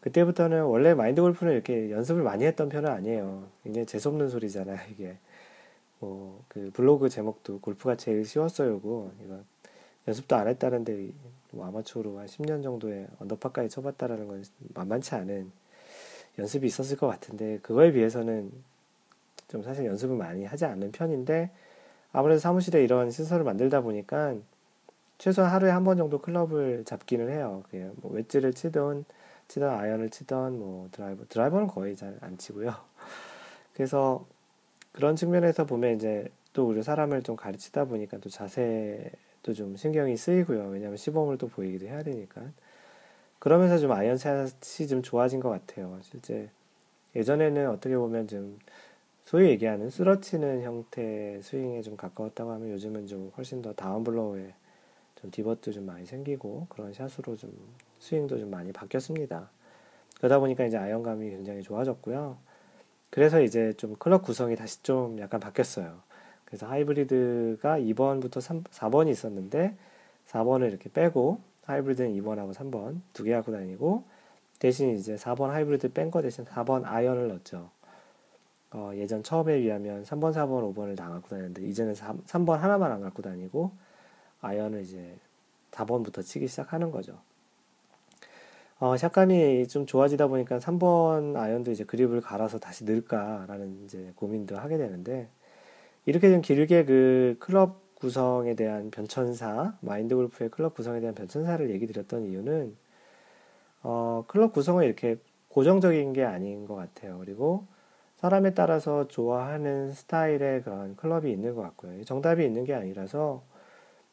그때부터는 0.00 0.64
원래 0.64 0.94
마인드 0.94 1.20
골프는 1.20 1.52
이렇게 1.52 1.90
연습을 1.90 2.22
많이 2.22 2.44
했던 2.44 2.70
편은 2.70 2.90
아니에요. 2.90 3.46
굉장히 3.62 3.86
재수없는 3.86 4.30
소리잖아요, 4.30 4.78
이게. 4.90 5.18
뭐, 6.02 6.42
그 6.48 6.70
블로그 6.74 7.08
제목도 7.08 7.60
골프가 7.60 7.96
제일 7.96 8.24
쉬웠어요고, 8.24 9.12
이거 9.24 9.40
연습도 10.08 10.34
안 10.36 10.48
했다는데 10.48 11.10
뭐 11.52 11.66
아마추어로 11.68 12.18
한 12.18 12.26
10년 12.26 12.62
정도의 12.62 13.06
언더파까지 13.20 13.68
쳐봤다라는 13.68 14.26
건 14.26 14.44
만만치 14.74 15.14
않은 15.14 15.50
연습이 16.38 16.66
있었을 16.66 16.96
것 16.96 17.06
같은데 17.06 17.58
그거에 17.62 17.92
비해서는 17.92 18.50
좀 19.48 19.62
사실 19.62 19.84
연습을 19.86 20.16
많이 20.16 20.44
하지 20.44 20.64
않는 20.64 20.92
편인데 20.92 21.50
아무래도 22.12 22.40
사무실에 22.40 22.82
이런 22.82 23.10
시설을 23.10 23.44
만들다 23.44 23.82
보니까 23.82 24.34
최소한 25.18 25.52
하루에 25.52 25.70
한 25.70 25.84
번 25.84 25.96
정도 25.98 26.18
클럽을 26.18 26.84
잡기는 26.84 27.30
해요. 27.30 27.62
그냥 27.70 27.92
뭐 27.96 28.12
웨지를 28.12 28.54
치던 28.54 29.04
치던 29.48 29.70
아이언을 29.78 30.10
치던 30.10 30.58
뭐 30.58 30.88
드라이버 30.90 31.24
드라이버는 31.28 31.68
거의 31.68 31.94
잘 31.96 32.16
안 32.22 32.38
치고요. 32.38 32.74
그래서 33.74 34.26
그런 34.92 35.16
측면에서 35.16 35.64
보면 35.64 35.96
이제 35.96 36.28
또 36.52 36.68
우리 36.68 36.82
사람을 36.82 37.22
좀 37.22 37.36
가르치다 37.36 37.86
보니까 37.86 38.18
또 38.18 38.28
자세 38.28 39.10
또좀 39.42 39.76
신경이 39.76 40.16
쓰이고요. 40.16 40.68
왜냐하면 40.68 40.96
시범을 40.96 41.38
또 41.38 41.48
보이기도 41.48 41.86
해야 41.86 42.02
되니까. 42.02 42.42
그러면서 43.38 43.78
좀 43.78 43.90
아이언샷이 43.90 44.86
좀 44.88 45.02
좋아진 45.02 45.40
것 45.40 45.48
같아요. 45.48 45.98
실제 46.02 46.48
예전에는 47.16 47.70
어떻게 47.70 47.96
보면 47.96 48.28
좀 48.28 48.58
소위 49.24 49.48
얘기하는 49.48 49.90
쓸어치는 49.90 50.62
형태 50.62 51.40
스윙에 51.42 51.82
좀 51.82 51.96
가까웠다고 51.96 52.52
하면 52.52 52.70
요즘은 52.70 53.06
좀 53.06 53.32
훨씬 53.36 53.62
더 53.62 53.72
down 53.72 54.08
blow에 54.08 54.52
좀 55.16 55.30
divot 55.30 55.72
좀 55.72 55.86
많이 55.86 56.04
생기고 56.06 56.66
그런 56.68 56.92
샷으로 56.92 57.36
좀 57.36 57.52
스윙도 57.98 58.38
좀 58.38 58.50
많이 58.50 58.72
바뀌었습니다. 58.72 59.50
그러다 60.18 60.38
보니까 60.38 60.64
이제 60.64 60.76
아이언감이 60.76 61.30
굉장히 61.30 61.62
좋아졌고요. 61.62 62.36
그래서 63.12 63.42
이제 63.42 63.74
좀 63.74 63.94
클럽 63.98 64.22
구성이 64.22 64.56
다시 64.56 64.82
좀 64.82 65.20
약간 65.20 65.38
바뀌었어요. 65.38 66.00
그래서 66.46 66.66
하이브리드가 66.66 67.78
2번부터 67.78 68.40
3, 68.40 68.64
4번이 68.64 69.10
있었는데 69.10 69.76
4번을 70.28 70.68
이렇게 70.70 70.90
빼고 70.90 71.40
하이브리드는 71.66 72.14
2번하고 72.22 72.54
3번 72.54 73.00
두 73.12 73.24
개 73.24 73.32
갖고 73.32 73.52
다니고 73.52 74.04
대신 74.58 74.96
이제 74.96 75.14
4번 75.16 75.48
하이브리드 75.48 75.92
뺀 75.92 76.10
거 76.10 76.22
대신 76.22 76.46
4번 76.46 76.84
아이언을 76.86 77.28
넣었죠. 77.28 77.68
어, 78.70 78.92
예전 78.94 79.22
처음에 79.22 79.60
비하면 79.60 80.04
3번, 80.04 80.32
4번, 80.32 80.74
5번을 80.74 80.96
다 80.96 81.10
갖고 81.10 81.28
다녔는데 81.28 81.62
이제는 81.66 81.94
3, 81.94 82.22
3번 82.24 82.56
하나만 82.56 82.90
안 82.90 83.02
갖고 83.02 83.20
다니고 83.20 83.72
아이언을 84.40 84.80
이제 84.80 85.18
4번부터 85.72 86.24
치기 86.24 86.48
시작하는 86.48 86.90
거죠. 86.90 87.18
어, 88.82 88.96
샷감이 88.96 89.68
좀 89.68 89.86
좋아지다 89.86 90.26
보니까 90.26 90.58
3번 90.58 91.36
아이언도 91.36 91.70
이제 91.70 91.84
그립을 91.84 92.20
갈아서 92.20 92.58
다시 92.58 92.84
넣을까라는 92.84 93.84
이제 93.84 94.12
고민도 94.16 94.56
하게 94.56 94.76
되는데 94.76 95.28
이렇게 96.04 96.28
좀 96.32 96.40
길게 96.40 96.84
그 96.86 97.36
클럽 97.38 97.94
구성에 97.94 98.56
대한 98.56 98.90
변천사, 98.90 99.78
마인드 99.82 100.16
골프의 100.16 100.50
클럽 100.50 100.74
구성에 100.74 100.98
대한 100.98 101.14
변천사를 101.14 101.70
얘기 101.70 101.86
드렸던 101.86 102.26
이유는, 102.26 102.76
어, 103.84 104.24
클럽 104.26 104.52
구성은 104.52 104.84
이렇게 104.84 105.16
고정적인 105.48 106.12
게 106.12 106.24
아닌 106.24 106.66
것 106.66 106.74
같아요. 106.74 107.18
그리고 107.20 107.66
사람에 108.16 108.54
따라서 108.54 109.06
좋아하는 109.06 109.92
스타일의 109.92 110.62
그런 110.64 110.96
클럽이 110.96 111.30
있는 111.30 111.54
것 111.54 111.62
같고요. 111.62 112.02
정답이 112.04 112.44
있는 112.44 112.64
게 112.64 112.74
아니라서 112.74 113.44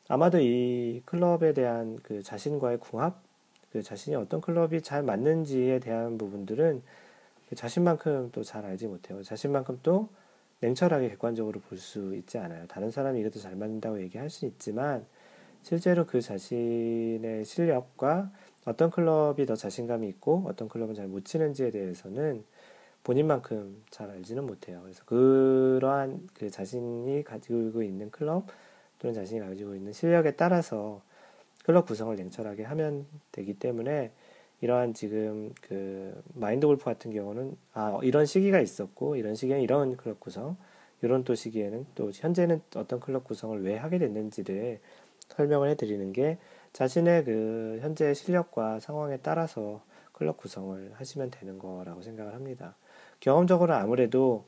아마도 0.07 0.39
이 0.39 1.01
클럽에 1.05 1.53
대한 1.53 1.97
그 2.03 2.21
자신과의 2.21 2.79
궁합, 2.79 3.28
그 3.71 3.81
자신이 3.83 4.15
어떤 4.15 4.41
클럽이 4.41 4.81
잘 4.81 5.03
맞는지에 5.03 5.79
대한 5.79 6.17
부분들은 6.17 6.81
그 7.49 7.55
자신만큼 7.55 8.29
또 8.31 8.43
잘 8.43 8.65
알지 8.65 8.87
못해요. 8.87 9.23
자신만큼 9.23 9.79
또 9.83 10.09
냉철하게 10.61 11.09
객관적으로 11.09 11.59
볼 11.61 11.77
수 11.77 12.15
있지 12.15 12.37
않아요. 12.37 12.67
다른 12.67 12.91
사람이 12.91 13.19
이래도 13.19 13.39
잘 13.39 13.55
맞는다고 13.55 14.01
얘기할 14.01 14.29
수 14.29 14.45
있지만 14.45 15.05
실제로 15.63 16.05
그 16.05 16.21
자신의 16.21 17.45
실력과 17.45 18.31
어떤 18.65 18.91
클럽이 18.91 19.45
더 19.45 19.55
자신감이 19.55 20.07
있고 20.09 20.43
어떤 20.47 20.67
클럽은 20.69 20.95
잘 20.95 21.07
못 21.07 21.25
치는지에 21.25 21.71
대해서는 21.71 22.43
본인만큼 23.03 23.83
잘 23.89 24.09
알지는 24.09 24.45
못해요. 24.45 24.81
그래서 24.83 25.03
그러한 25.05 26.27
그 26.33 26.49
자신이 26.49 27.23
가지고 27.23 27.81
있는 27.81 28.11
클럽 28.11 28.47
또는 28.99 29.13
자신이 29.15 29.39
가지고 29.39 29.75
있는 29.75 29.93
실력에 29.93 30.31
따라서 30.31 31.01
클럽 31.69 31.85
구성을 31.85 32.15
냉철하게 32.15 32.63
하면 32.63 33.05
되기 33.31 33.53
때문에 33.53 34.11
이러한 34.61 34.95
지금 34.95 35.53
그 35.61 36.19
마인드 36.33 36.65
골프 36.65 36.83
같은 36.83 37.13
경우는 37.13 37.55
아 37.75 37.99
이런 38.01 38.25
시기가 38.25 38.59
있었고 38.59 39.17
이런 39.17 39.35
시기에는 39.35 39.63
이런 39.63 39.95
클럽 39.95 40.19
구성 40.19 40.57
이런 41.03 41.23
또 41.23 41.35
시기에는 41.35 41.85
또 41.93 42.09
현재는 42.11 42.63
어떤 42.75 42.99
클럽 42.99 43.23
구성을 43.23 43.61
왜 43.61 43.77
하게 43.77 43.99
됐는지를 43.99 44.79
설명을 45.27 45.69
해드리는 45.69 46.11
게 46.11 46.39
자신의 46.73 47.25
그 47.25 47.77
현재 47.81 48.15
실력과 48.15 48.79
상황에 48.79 49.17
따라서 49.17 49.83
클럽 50.13 50.37
구성을 50.37 50.93
하시면 50.95 51.29
되는 51.29 51.59
거라고 51.59 52.01
생각을 52.01 52.33
합니다. 52.33 52.77
경험적으로 53.19 53.75
아무래도 53.75 54.43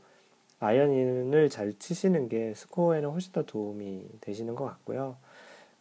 아이언을 0.59 1.49
잘 1.51 1.73
치시는 1.77 2.29
게 2.29 2.55
스코어에는 2.55 3.11
훨씬 3.11 3.31
더 3.31 3.43
도움이 3.43 4.09
되시는 4.21 4.55
것 4.55 4.65
같고요. 4.65 5.17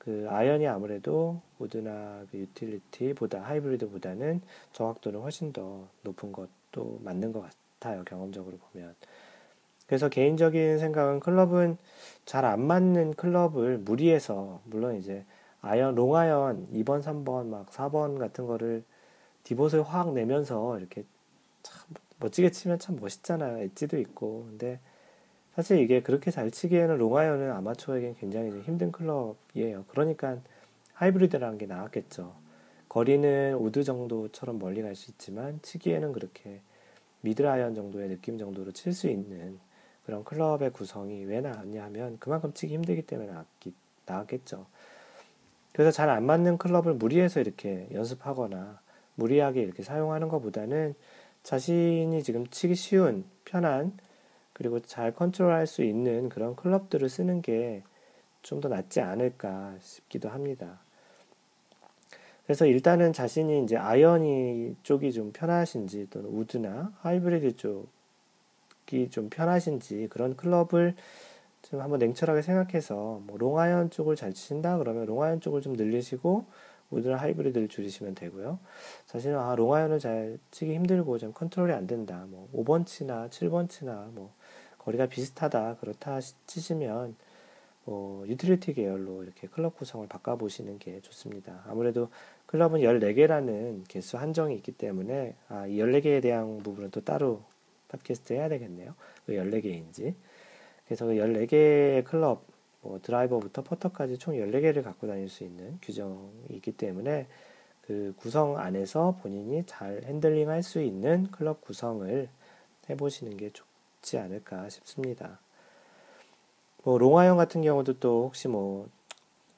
그 0.01 0.27
아이언이 0.31 0.67
아무래도 0.69 1.43
우드나 1.61 2.25
그 2.33 2.39
유틸리티보다 2.39 3.43
하이브리드보다는 3.43 4.43
정확도는 4.73 5.21
훨씬 5.21 5.53
더 5.53 5.89
높은 6.03 6.33
것도 6.33 7.01
맞는 7.05 7.33
것 7.33 7.45
같아요. 7.81 8.05
경험적으로 8.05 8.59
보면. 8.59 8.95
그래서 9.87 10.09
개인적인 10.09 10.79
생각은 10.79 11.21
클럽은 11.21 11.77
잘 12.27 12.45
안 12.45 12.63
맞는 12.63 13.15
클럽을 13.15 13.79
무리해서 13.79 14.61
물론 14.65 14.97
이제 14.97 15.25
아이언 15.63 15.95
롱아이언 15.97 16.69
2번, 16.73 17.03
3번, 17.03 17.47
막 17.49 17.71
4번 17.73 18.19
같은 18.19 18.47
거를 18.47 18.85
divot을 19.45 19.83
확 19.83 20.13
내면서 20.15 20.79
이렇게 20.79 21.05
참 21.63 21.89
멋지게 22.21 22.51
치면 22.53 22.79
참 22.79 22.97
멋있잖아요. 23.01 23.59
엣지도 23.65 23.99
있고. 24.01 24.47
근데 24.51 24.81
사실 25.61 25.79
이게 25.79 26.01
그렇게 26.01 26.31
잘 26.31 26.51
치기에는 26.51 26.97
롱아이언은 26.97 27.53
아마추어에겐 27.53 28.15
굉장히 28.15 28.63
힘든 28.63 28.91
클럽이에요. 28.91 29.85
그러니까 29.89 30.39
하이브리드라는 30.95 31.59
게 31.59 31.67
나왔겠죠. 31.67 32.35
거리는 32.89 33.55
우드 33.57 33.85
정도처럼 33.85 34.59
멀리 34.59 34.81
갈 34.81 34.95
수 34.97 35.11
있지만 35.11 35.61
치기에는 35.61 36.13
그렇게 36.15 36.63
미드아이언 37.21 37.75
정도의 37.75 38.09
느낌 38.09 38.39
정도로 38.39 38.73
칠 38.73 38.95
수 38.95 39.07
있는 39.11 39.59
그런 40.07 40.25
클럽의 40.25 40.71
구성이 40.73 41.27
왜 41.27 41.43
나왔냐 41.43 41.85
하면 41.85 42.17
그만큼 42.21 42.55
치기 42.55 42.73
힘들기 42.73 43.03
때문에 43.03 43.31
나왔기, 43.31 43.75
나왔겠죠. 44.07 44.65
그래서 45.75 45.91
잘 45.91 46.09
안 46.09 46.25
맞는 46.25 46.57
클럽을 46.57 46.95
무리해서 46.95 47.39
이렇게 47.39 47.87
연습하거나 47.93 48.81
무리하게 49.17 49.61
이렇게 49.61 49.83
사용하는 49.83 50.29
것보다는 50.29 50.95
자신이 51.43 52.23
지금 52.23 52.47
치기 52.47 52.75
쉬운, 52.75 53.27
편한, 53.45 53.93
그리고 54.61 54.79
잘 54.81 55.15
컨트롤할 55.15 55.67
수 55.67 55.83
있는 55.83 56.29
그런 56.29 56.55
클럽들을 56.55 57.09
쓰는 57.09 57.41
게 57.41 57.83
좀 58.43 58.61
더 58.61 58.69
낫지 58.69 59.01
않을까 59.01 59.75
싶기도 59.81 60.29
합니다. 60.29 60.81
그래서 62.45 62.67
일단은 62.67 63.13
자신이 63.13 63.63
이제 63.63 63.77
아이언이 63.77 64.77
쪽이 64.83 65.13
좀 65.13 65.33
편하신지 65.33 66.09
또는 66.11 66.31
우드나 66.31 66.93
하이브리드 67.01 67.57
쪽이 67.57 69.11
좀 69.11 69.29
편하신지 69.31 70.09
그런 70.11 70.37
클럽을 70.37 70.95
좀 71.63 71.81
한번 71.81 71.99
냉철하게 72.01 72.43
생각해서 72.43 73.21
뭐 73.25 73.37
롱아이언 73.39 73.91
쪽을 73.91 74.17
잘 74.17 74.33
치신다 74.33 74.79
그러면 74.79 75.07
롱아이언 75.07 75.41
쪽을 75.41 75.61
좀 75.61 75.75
늘리시고 75.75 76.47
우드나 76.91 77.17
하이브리드를 77.17 77.69
줄이시면 77.69 78.17
되고요. 78.17 78.59
자신은 79.07 79.39
아 79.39 79.55
롱아이언을 79.55 80.01
잘 80.01 80.39
치기 80.51 80.75
힘들고 80.75 81.19
좀 81.19 81.33
컨트롤이 81.33 81.73
안 81.73 81.87
된다. 81.87 82.27
뭐 82.29 82.49
5번 82.53 82.85
치나 82.85 83.29
7번 83.29 83.69
치나 83.69 84.11
뭐 84.13 84.33
거리가 84.81 85.07
비슷하다 85.07 85.77
그렇다 85.81 86.21
치시면 86.47 87.17
뭐 87.85 88.27
유틸리티 88.29 88.75
계열로 88.75 89.23
이렇게 89.23 89.47
클럽 89.47 89.77
구성을 89.77 90.07
바꿔 90.07 90.37
보시는 90.37 90.79
게 90.79 91.01
좋습니다. 91.01 91.63
아무래도 91.67 92.09
클럽은 92.47 92.81
14개라는 92.81 93.85
개수 93.89 94.17
한정이 94.17 94.55
있기 94.57 94.73
때문에 94.73 95.35
아, 95.49 95.67
이 95.67 95.77
14개에 95.77 96.23
대한 96.23 96.59
부분은 96.59 96.91
또 96.91 97.03
따로 97.03 97.43
팟캐스트 97.89 98.33
해야 98.35 98.49
되겠네요. 98.49 98.95
그 99.27 99.33
14개인지. 99.33 100.15
그래서 100.87 101.07
그 101.07 101.15
14개의 101.15 102.05
클럽, 102.05 102.45
뭐 102.83 103.01
드라이버부터 103.03 103.63
퍼터까지 103.63 104.19
총 104.19 104.35
14개를 104.35 104.83
갖고 104.83 105.07
다닐 105.07 105.29
수 105.29 105.45
있는 105.45 105.79
규정이 105.83 106.47
있기 106.51 106.73
때문에 106.73 107.27
그 107.83 108.15
구성 108.17 108.59
안에서 108.59 109.19
본인이 109.23 109.65
잘 109.67 110.03
핸들링 110.05 110.49
할 110.49 110.63
수 110.63 110.81
있는 110.81 111.31
클럽 111.31 111.61
구성을 111.61 112.29
해보시는 112.89 113.37
게 113.37 113.51
좋, 113.51 113.65
있지 114.01 114.19
않을까 114.19 114.69
싶습니다. 114.69 115.39
뭐 116.83 116.99
롱아이언 116.99 117.37
같은 117.37 117.63
경우도 117.63 117.99
또 118.01 118.25
혹시 118.27 118.49
뭐, 118.49 118.89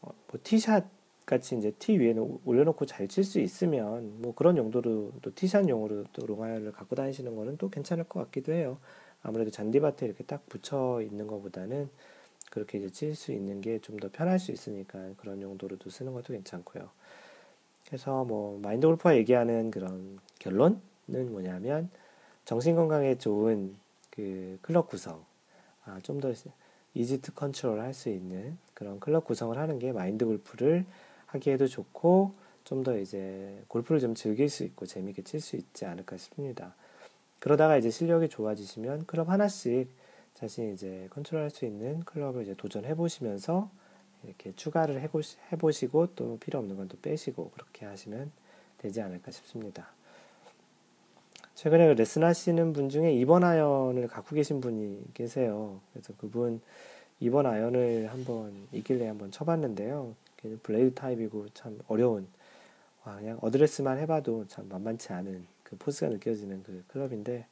어, 0.02 0.10
뭐 0.28 0.40
티샷 0.42 0.84
같이 1.24 1.56
이제 1.56 1.72
티 1.78 1.96
위에 1.98 2.14
올려놓고 2.44 2.84
잘 2.86 3.06
칠 3.08 3.24
수 3.24 3.38
있으면 3.40 4.20
뭐 4.20 4.34
그런 4.34 4.56
용도로 4.56 5.12
또 5.22 5.34
티샷용으로 5.34 6.04
또 6.12 6.26
롱아이언을 6.26 6.72
갖고 6.72 6.96
다니시는 6.96 7.36
거는 7.36 7.56
또 7.58 7.70
괜찮을 7.70 8.04
것 8.04 8.20
같기도 8.24 8.52
해요. 8.52 8.78
아무래도 9.22 9.50
잔디밭에 9.52 10.04
이렇게 10.04 10.24
딱 10.24 10.44
붙여 10.48 11.00
있는 11.00 11.28
것보다는 11.28 11.88
그렇게 12.50 12.78
이제 12.78 12.90
칠 12.90 13.14
수 13.14 13.32
있는 13.32 13.60
게 13.60 13.78
좀 13.78 13.98
더 14.00 14.08
편할 14.12 14.38
수 14.40 14.50
있으니까 14.50 14.98
그런 15.16 15.40
용도로도 15.40 15.88
쓰는 15.90 16.12
것도 16.12 16.32
괜찮고요. 16.32 16.90
그래서 17.86 18.24
뭐 18.24 18.58
마인드 18.60 18.86
골프가 18.86 19.16
얘기하는 19.16 19.70
그런 19.70 20.18
결론은 20.40 20.80
뭐냐면 21.30 21.88
정신 22.44 22.74
건강에 22.74 23.16
좋은 23.16 23.76
그 24.12 24.58
클럽 24.62 24.88
구성, 24.88 25.24
아, 25.84 25.98
좀 26.02 26.20
더 26.20 26.32
easy 26.94 27.19
to 27.19 27.32
control 27.34 27.80
할 27.80 27.94
수 27.94 28.10
있는 28.10 28.58
그런 28.74 29.00
클럽 29.00 29.24
구성을 29.24 29.56
하는 29.56 29.78
게 29.78 29.92
마인드 29.92 30.24
골프를 30.26 30.84
하기에도 31.26 31.66
좋고 31.66 32.34
좀 32.64 32.84
더 32.84 32.96
이제 32.98 33.62
골프를 33.68 34.00
좀 34.00 34.14
즐길 34.14 34.48
수 34.48 34.64
있고 34.64 34.86
재미있게 34.86 35.22
칠 35.22 35.40
수 35.40 35.56
있지 35.56 35.84
않을까 35.86 36.16
싶습니다. 36.18 36.74
그러다가 37.40 37.76
이제 37.76 37.90
실력이 37.90 38.28
좋아지시면 38.28 39.06
클럽 39.06 39.28
하나씩 39.30 39.88
자신이 40.34 40.74
이제 40.74 41.08
컨트롤 41.10 41.42
할 41.42 41.50
수 41.50 41.64
있는 41.64 42.00
클럽을 42.04 42.42
이제 42.42 42.54
도전해 42.54 42.94
보시면서 42.94 43.70
이렇게 44.24 44.52
추가를 44.54 45.00
해보시고 45.52 46.14
또 46.14 46.38
필요 46.38 46.58
없는 46.60 46.76
건 46.76 46.88
또 46.88 46.98
빼시고 47.00 47.50
그렇게 47.50 47.86
하시면 47.86 48.30
되지 48.78 49.00
않을까 49.00 49.30
싶습니다. 49.32 49.88
최근에 51.62 51.86
그 51.86 51.92
레슨 51.92 52.24
하시는 52.24 52.72
분 52.72 52.88
중에 52.88 53.14
2번 53.20 53.44
아이언을 53.44 54.08
갖고 54.08 54.34
계신 54.34 54.60
분이 54.60 55.00
계세요. 55.14 55.78
그래서 55.92 56.12
그분 56.18 56.60
2번 57.20 57.46
아이언을 57.46 58.08
한번 58.10 58.66
있길래 58.72 59.06
한번 59.06 59.30
쳐봤는데요. 59.30 60.12
블레이드 60.64 60.92
타입이고 60.94 61.50
참 61.54 61.78
어려운, 61.86 62.26
와, 63.04 63.14
그냥 63.14 63.38
어드레스만 63.40 63.96
해봐도 63.98 64.44
참 64.48 64.68
만만치 64.68 65.12
않은 65.12 65.46
그 65.62 65.76
포스가 65.76 66.08
느껴지는 66.08 66.64
그 66.64 66.82
클럽인데 66.88 67.46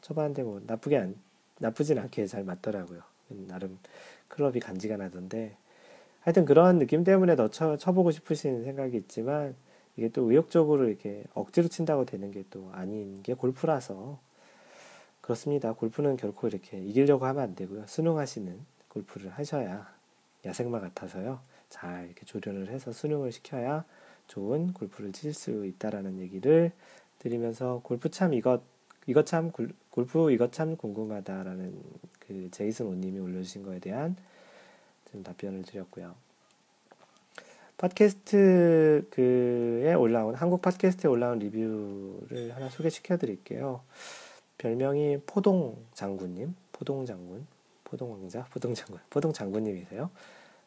쳐봤는데 0.00 0.44
뭐 0.44 0.62
나쁘게 0.66 0.96
안, 0.96 1.14
나쁘진 1.58 1.98
않게 1.98 2.24
잘 2.28 2.44
맞더라고요. 2.44 3.02
나름 3.48 3.78
클럽이 4.28 4.60
간지가 4.60 4.96
나던데 4.96 5.58
하여튼 6.20 6.46
그런 6.46 6.78
느낌 6.78 7.04
때문에 7.04 7.36
더 7.36 7.50
쳐, 7.50 7.76
쳐보고 7.76 8.12
싶으신 8.12 8.64
생각이 8.64 8.96
있지만 8.96 9.54
이게 9.96 10.08
또 10.08 10.30
의욕적으로 10.30 10.88
이렇게 10.88 11.24
억지로 11.34 11.68
친다고 11.68 12.04
되는 12.04 12.30
게 12.30 12.44
또 12.50 12.70
아닌 12.72 13.22
게 13.22 13.34
골프라서 13.34 14.18
그렇습니다. 15.20 15.72
골프는 15.72 16.16
결코 16.16 16.48
이렇게 16.48 16.78
이기려고 16.78 17.26
하면 17.26 17.42
안 17.42 17.54
되고요. 17.54 17.86
수능하시는 17.86 18.58
골프를 18.88 19.30
하셔야 19.30 19.92
야생마 20.44 20.80
같아서요. 20.80 21.40
잘 21.70 22.06
이렇게 22.06 22.24
조련을 22.26 22.68
해서 22.68 22.92
수능을 22.92 23.32
시켜야 23.32 23.84
좋은 24.28 24.72
골프를 24.72 25.12
칠 25.12 25.32
수 25.34 25.64
있다라는 25.66 26.18
얘기를 26.20 26.72
드리면서 27.20 27.80
골프 27.84 28.10
참 28.10 28.34
이것 28.34 28.62
이것 29.06 29.26
참 29.26 29.52
골프 29.90 30.30
이것 30.32 30.52
참 30.52 30.76
궁금하다라는 30.76 31.80
그 32.20 32.48
제이슨 32.50 32.86
오님이 32.86 33.20
올려주신 33.20 33.62
거에 33.62 33.78
대한 33.78 34.16
좀 35.10 35.22
답변을 35.22 35.62
드렸고요. 35.62 36.14
팟캐스트 37.82 39.08
그에 39.10 39.92
올라온 39.94 40.36
한국 40.36 40.62
팟캐스트에 40.62 41.10
올라온 41.10 41.40
리뷰를 41.40 42.54
하나 42.54 42.68
소개시켜 42.68 43.16
드릴게요. 43.16 43.80
별명이 44.58 45.22
포동 45.26 45.76
장군님, 45.92 46.54
포동 46.70 47.04
장군, 47.04 47.44
포동 47.82 48.12
왕자, 48.12 48.44
포동 48.52 48.72
장군, 48.74 49.00
포동 49.10 49.32
장군님이세요. 49.32 50.10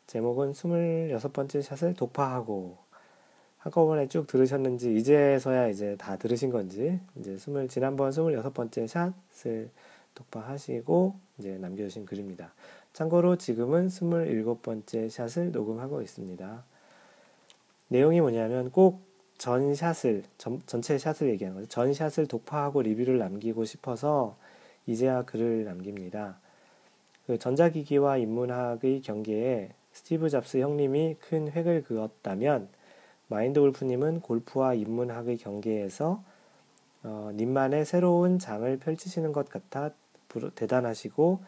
제목은 0.08 0.52
26번째 0.52 1.62
샷을 1.62 1.94
독파하고 1.94 2.76
한꺼번에 3.60 4.10
쭉 4.10 4.28
들으셨는지 4.28 4.94
이제서야 4.98 5.70
이제 5.70 5.96
다 5.98 6.18
들으신 6.18 6.50
건지 6.50 7.00
이제 7.16 7.36
20, 7.36 7.70
지난번 7.70 8.12
26번째 8.12 8.88
샷을 8.88 9.70
독파하시고 10.16 11.16
이제 11.38 11.58
남겨 11.60 11.84
주신 11.86 12.06
글입니다. 12.06 12.54
참고로 12.92 13.38
지금은 13.38 13.88
27번째 13.88 15.10
샷을 15.10 15.54
녹음하고 15.54 16.02
있습니다. 16.02 16.75
내용이 17.88 18.22
뭐냐면 18.22 18.72
꼭 18.72 19.02
전샷을 19.38 20.24
전, 20.38 20.62
전체 20.66 20.98
샷을 20.98 21.30
얘기하는 21.30 21.60
거죠. 21.62 21.70
전샷을 21.70 22.28
독파하고 22.28 22.82
리뷰를 22.82 23.18
남기고 23.18 23.66
싶어서 23.66 24.38
이제야 24.88 25.24
글을 25.24 25.66
남깁니다. 25.66 26.40
그 27.28 27.38
전자기기와 27.38 28.18
인문학의 28.18 29.02
경계에 29.02 29.70
스티브 29.92 30.30
잡스 30.30 30.58
형님이 30.58 31.16
큰 31.20 31.52
획을 31.52 31.84
그었다면 31.84 32.70
마인드 33.28 33.60
골프님은 33.60 34.22
골프와 34.22 34.74
인문학의 34.76 35.38
경계에서 35.38 36.24
어, 37.04 37.32
님만의 37.34 37.86
새로운 37.86 38.40
장을 38.40 38.78
펼치시는 38.78 39.32
것 39.32 39.50
같아 39.50 39.92
부러, 40.28 40.50
대단하시고 40.52 41.40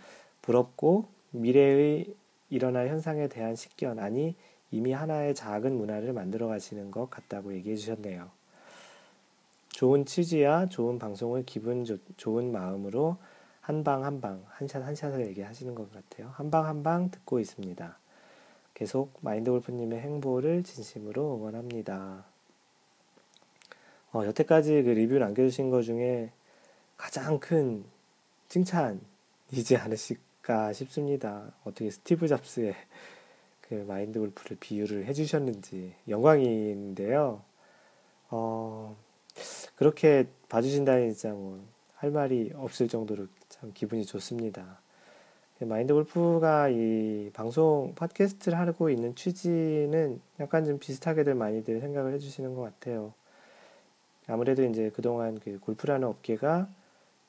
부럽고 0.41 1.05
미래의 1.31 2.13
일어날 2.49 2.87
현상에 2.87 3.27
대한 3.27 3.55
식견 3.55 3.99
아니 3.99 4.35
이미 4.71 4.91
하나의 4.91 5.33
작은 5.35 5.77
문화를 5.77 6.13
만들어 6.13 6.47
가시는 6.47 6.91
것 6.91 7.09
같다고 7.09 7.53
얘기해 7.53 7.75
주셨네요. 7.75 8.29
좋은 9.69 10.05
취지야 10.05 10.67
좋은 10.67 10.97
방송을 10.99 11.45
기분 11.45 11.85
조, 11.85 11.97
좋은 12.17 12.51
마음으로 12.51 13.17
한 13.61 13.83
방 13.83 14.03
한 14.05 14.21
방, 14.21 14.43
한 14.47 14.67
샷 14.67 14.81
한 14.81 14.95
샷을 14.95 15.27
얘기하시는 15.27 15.75
것 15.75 15.91
같아요. 15.91 16.29
한 16.33 16.49
방 16.49 16.65
한 16.65 16.83
방 16.83 17.11
듣고 17.11 17.39
있습니다. 17.39 17.97
계속 18.73 19.13
마인드 19.21 19.51
골프님의 19.51 19.99
행보를 20.01 20.63
진심으로 20.63 21.35
응원합니다. 21.37 22.25
어, 24.13 24.25
여태까지 24.25 24.83
그 24.83 24.89
리뷰 24.91 25.17
남겨주신 25.19 25.69
것 25.69 25.81
중에 25.83 26.31
가장 26.95 27.39
큰 27.39 27.83
칭찬이지 28.47 29.77
않으실까 29.77 30.73
싶습니다. 30.73 31.51
어떻게 31.63 31.89
스티브 31.91 32.27
잡스에 32.27 32.73
그 33.69 33.85
마인드 33.87 34.19
골프를 34.19 34.57
비유를 34.59 35.05
해주셨는지 35.05 35.93
영광인데요. 36.07 37.41
어, 38.29 38.97
그렇게 39.75 40.27
봐주신다니 40.49 41.13
진짜 41.13 41.33
뭐 41.33 41.77
할 41.97 42.11
말이 42.11 42.51
없을 42.55 42.87
정도로 42.87 43.27
참 43.49 43.71
기분이 43.73 44.05
좋습니다. 44.05 44.79
마인드 45.61 45.93
골프가 45.93 46.69
이 46.69 47.31
방송 47.33 47.95
팟캐스트를 47.95 48.57
하고 48.59 48.91
있는 48.91 49.15
취지는 49.15 50.21
약간 50.39 50.65
좀 50.65 50.77
비슷하게들 50.77 51.33
많이들 51.33 51.81
생각을 51.81 52.13
해주시는 52.13 52.53
것 52.53 52.61
같아요. 52.61 53.13
아무래도 54.27 54.63
이제 54.63 54.91
그동안 54.93 55.39
그 55.39 55.59
골프라는 55.59 56.07
업계가 56.07 56.69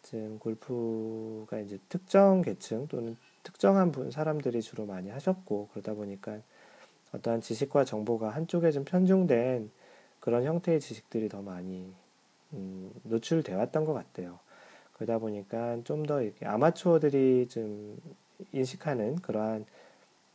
지금 0.02 0.38
골프가 0.38 1.58
이제 1.60 1.78
특정 1.88 2.42
계층 2.42 2.86
또는 2.88 3.16
특정한 3.48 3.92
분 3.92 4.10
사람들이 4.10 4.60
주로 4.60 4.84
많이 4.84 5.08
하셨고 5.08 5.68
그러다 5.72 5.94
보니까 5.94 6.38
어떠한 7.14 7.40
지식과 7.40 7.84
정보가 7.84 8.28
한쪽에 8.28 8.70
좀 8.70 8.84
편중된 8.84 9.70
그런 10.20 10.44
형태의 10.44 10.80
지식들이 10.80 11.30
더 11.30 11.40
많이 11.40 11.90
음, 12.52 12.92
노출돼 13.04 13.54
왔던 13.54 13.86
것 13.86 13.94
같아요. 13.94 14.38
그러다 14.92 15.18
보니까 15.18 15.78
좀 15.84 16.02
더 16.02 16.20
아마추어들이 16.44 17.48
좀 17.48 17.96
인식하는 18.52 19.16
그러한 19.16 19.64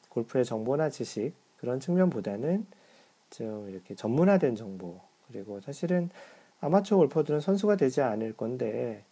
골프의 0.10 0.44
정보나 0.44 0.90
지식 0.90 1.34
그런 1.58 1.80
측면보다는 1.80 2.66
좀 3.30 3.70
이렇게 3.70 3.94
전문화된 3.94 4.56
정보 4.56 5.00
그리고 5.28 5.62
사실은 5.62 6.10
아마추어 6.62 6.98
골퍼들은 6.98 7.42
선수가 7.42 7.76
되지 7.76 8.02
않을 8.02 8.34
건데 8.34 9.04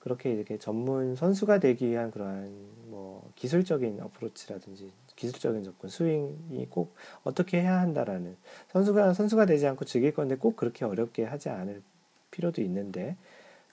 그렇게 0.00 0.32
이렇게 0.32 0.58
전문 0.58 1.16
선수가 1.16 1.60
되기 1.60 1.88
위한 1.88 2.10
그러한 2.10 2.77
뭐 2.98 3.30
기술적인 3.36 4.00
어프로치라든지 4.00 4.90
기술적인 5.16 5.62
접근, 5.64 5.88
스윙이 5.88 6.66
꼭 6.70 6.94
어떻게 7.24 7.60
해야 7.60 7.80
한다라는 7.80 8.36
선수가 8.72 9.14
선수가 9.14 9.46
되지 9.46 9.66
않고 9.68 9.84
즐길 9.84 10.12
건데 10.12 10.36
꼭 10.36 10.56
그렇게 10.56 10.84
어렵게 10.84 11.24
하지 11.24 11.48
않을 11.48 11.82
필요도 12.30 12.60
있는데 12.62 13.16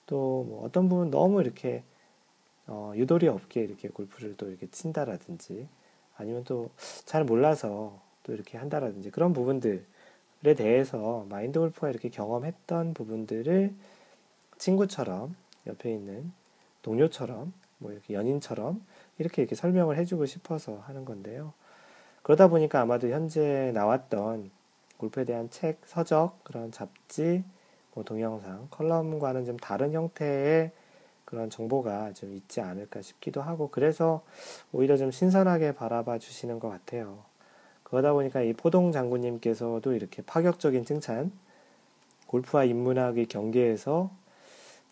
또 0.06 0.44
뭐 0.48 0.64
어떤 0.66 0.88
부분 0.90 1.10
너무 1.12 1.42
이렇게 1.42 1.84
어, 2.68 2.94
유도리 2.96 3.28
없게 3.28 3.62
이렇게 3.64 3.90
골프를 3.90 4.36
또 4.38 4.50
이렇게 4.50 4.68
친다라든지 4.70 5.68
아니면 6.18 6.44
또 6.44 6.70
잘 7.06 7.24
몰라서 7.24 8.00
또 8.24 8.34
이렇게 8.34 8.58
한다라든지 8.58 9.12
그런 9.12 9.34
부분들에 9.34 9.82
대해서 10.56 11.26
마인드 11.30 11.60
골프가 11.60 11.90
이렇게 11.90 12.10
경험했던 12.10 12.94
부분들을 12.94 13.74
친구처럼 14.58 15.36
옆에 15.68 15.92
있는 15.94 16.32
동료처럼 16.82 17.54
뭐 17.80 17.92
이렇게 17.92 18.14
연인처럼 18.14 18.84
이렇게 19.17 19.41
이렇게 19.41 19.56
설명을 19.56 19.97
해주고 19.97 20.25
싶어서 20.25 20.78
하는 20.86 21.06
건데요. 21.06 21.54
그러다 22.21 22.47
보니까 22.47 22.82
아마도 22.82 23.10
현재 23.10 23.71
나왔던 23.73 24.51
골프에 24.97 25.25
대한 25.25 25.49
책, 25.49 25.80
서적, 25.86 26.43
그런 26.43 26.71
잡지, 26.71 27.43
뭐 27.93 28.04
동영상, 28.04 28.67
컬럼과는 28.71 29.45
좀 29.45 29.58
다른 29.58 29.93
형태의 29.93 30.71
그런 31.23 31.49
정보가 31.49 32.13
좀 32.13 32.34
있지 32.34 32.62
않을까 32.62 33.01
싶기도 33.01 33.41
하고 33.41 33.69
그래서 33.69 34.23
오히려 34.71 34.95
좀 34.97 35.12
신선하게 35.12 35.73
바라봐 35.73 36.19
주시는 36.19 36.60
것 36.60 36.69
같아요. 36.69 37.23
그러다 37.84 38.13
보니까 38.13 38.41
이 38.41 38.54
포동 38.54 38.91
장군님께서도 38.91 39.93
이렇게 39.93 40.21
파격적인 40.21 40.86
칭찬, 40.86 41.32
골프와 42.28 42.63
인문학의 42.63 43.28
경계에서 43.28 44.10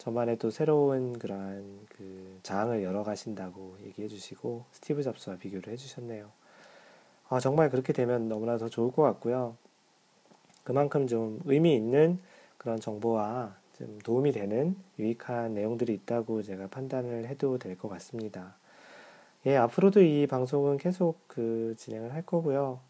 저만의 0.04 0.38
또 0.38 0.52
새로운 0.52 1.18
그러한 1.18 1.64
그 1.88 2.38
장을 2.44 2.84
열어가신다고 2.84 3.78
얘기해 3.86 4.10
주시고 4.10 4.66
스티브 4.74 5.02
잡스와 5.02 5.38
비교를 5.38 5.72
해 5.72 5.78
주셨네요. 5.78 6.30
아, 7.30 7.40
정말 7.40 7.70
그렇게 7.70 7.94
되면 7.94 8.28
너무나 8.28 8.58
더 8.58 8.68
좋을 8.68 8.92
것 8.92 9.02
같고요. 9.02 9.56
그만큼 10.66 11.08
좀 11.08 11.40
의미 11.46 11.74
있는 11.74 12.20
그런 12.58 12.82
정보와 12.82 13.56
좀 13.78 13.98
도움이 14.00 14.34
되는 14.34 14.76
유익한 15.00 15.54
내용들이 15.54 15.94
있다고 15.94 16.42
제가 16.44 16.68
판단을 16.68 17.28
해도 17.28 17.58
될 17.58 17.78
것 17.78 17.88
같습니다. 17.88 18.56
예, 19.46 19.56
앞으로도 19.56 20.02
이 20.02 20.28
방송은 20.28 20.78
계속 20.80 21.18
그 21.28 21.76
진행을 21.78 22.14
할 22.14 22.24
거고요. 22.24 22.82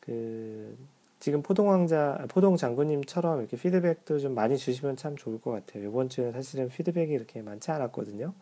그 0.00 0.76
지금 1.20 1.42
포동 1.42 1.68
왕자, 1.68 2.24
포동 2.28 2.56
장군님처럼 2.56 3.40
이렇게 3.40 3.56
피드백도 3.56 4.18
좀 4.18 4.34
많이 4.34 4.56
주시면 4.56 4.96
참 4.96 5.16
좋을 5.16 5.40
것 5.40 5.50
같아요. 5.52 5.88
이번 5.88 6.08
주에 6.08 6.32
사실은 6.32 6.68
피드백이 6.68 7.12
이렇게 7.12 7.42
많지 7.42 7.70
않았거든요. 7.70 8.32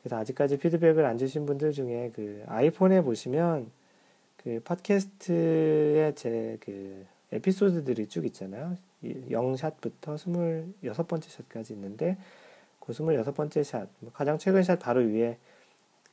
그래서 0.00 0.16
아직까지 0.16 0.58
피드백을 0.58 1.04
안 1.04 1.18
주신 1.18 1.46
분들 1.46 1.72
중에 1.72 2.10
그 2.16 2.42
아이폰에 2.46 3.02
보시면 3.02 3.70
그 4.38 4.60
팟캐스트의 4.64 6.14
제 6.14 6.58
그 6.60 7.06
에피소드들이 7.32 8.08
쭉 8.08 8.26
있잖아요. 8.26 8.76
0샷부터 9.02 10.16
26번째 10.82 11.28
샷까지 11.28 11.72
있는데 11.74 12.18
그 12.80 12.92
26번째 12.92 13.62
샷, 13.64 13.88
뭐 14.00 14.12
가장 14.12 14.36
최근 14.38 14.62
샷 14.62 14.78
바로 14.78 15.00
위에 15.00 15.38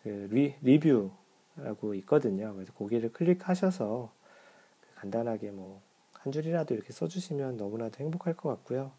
그 0.04 0.28
리, 0.32 0.54
리뷰라고 0.62 1.96
있거든요. 1.96 2.54
그래서 2.54 2.72
거기를 2.74 3.12
클릭하셔서 3.12 4.12
간단하게 4.98 5.52
뭐 5.52 5.88
한 6.28 6.32
줄이라도 6.32 6.74
이렇게 6.74 6.92
써주시면 6.92 7.56
너무나도 7.58 8.04
행복할 8.04 8.34
것 8.34 8.50
같고요. 8.50 8.92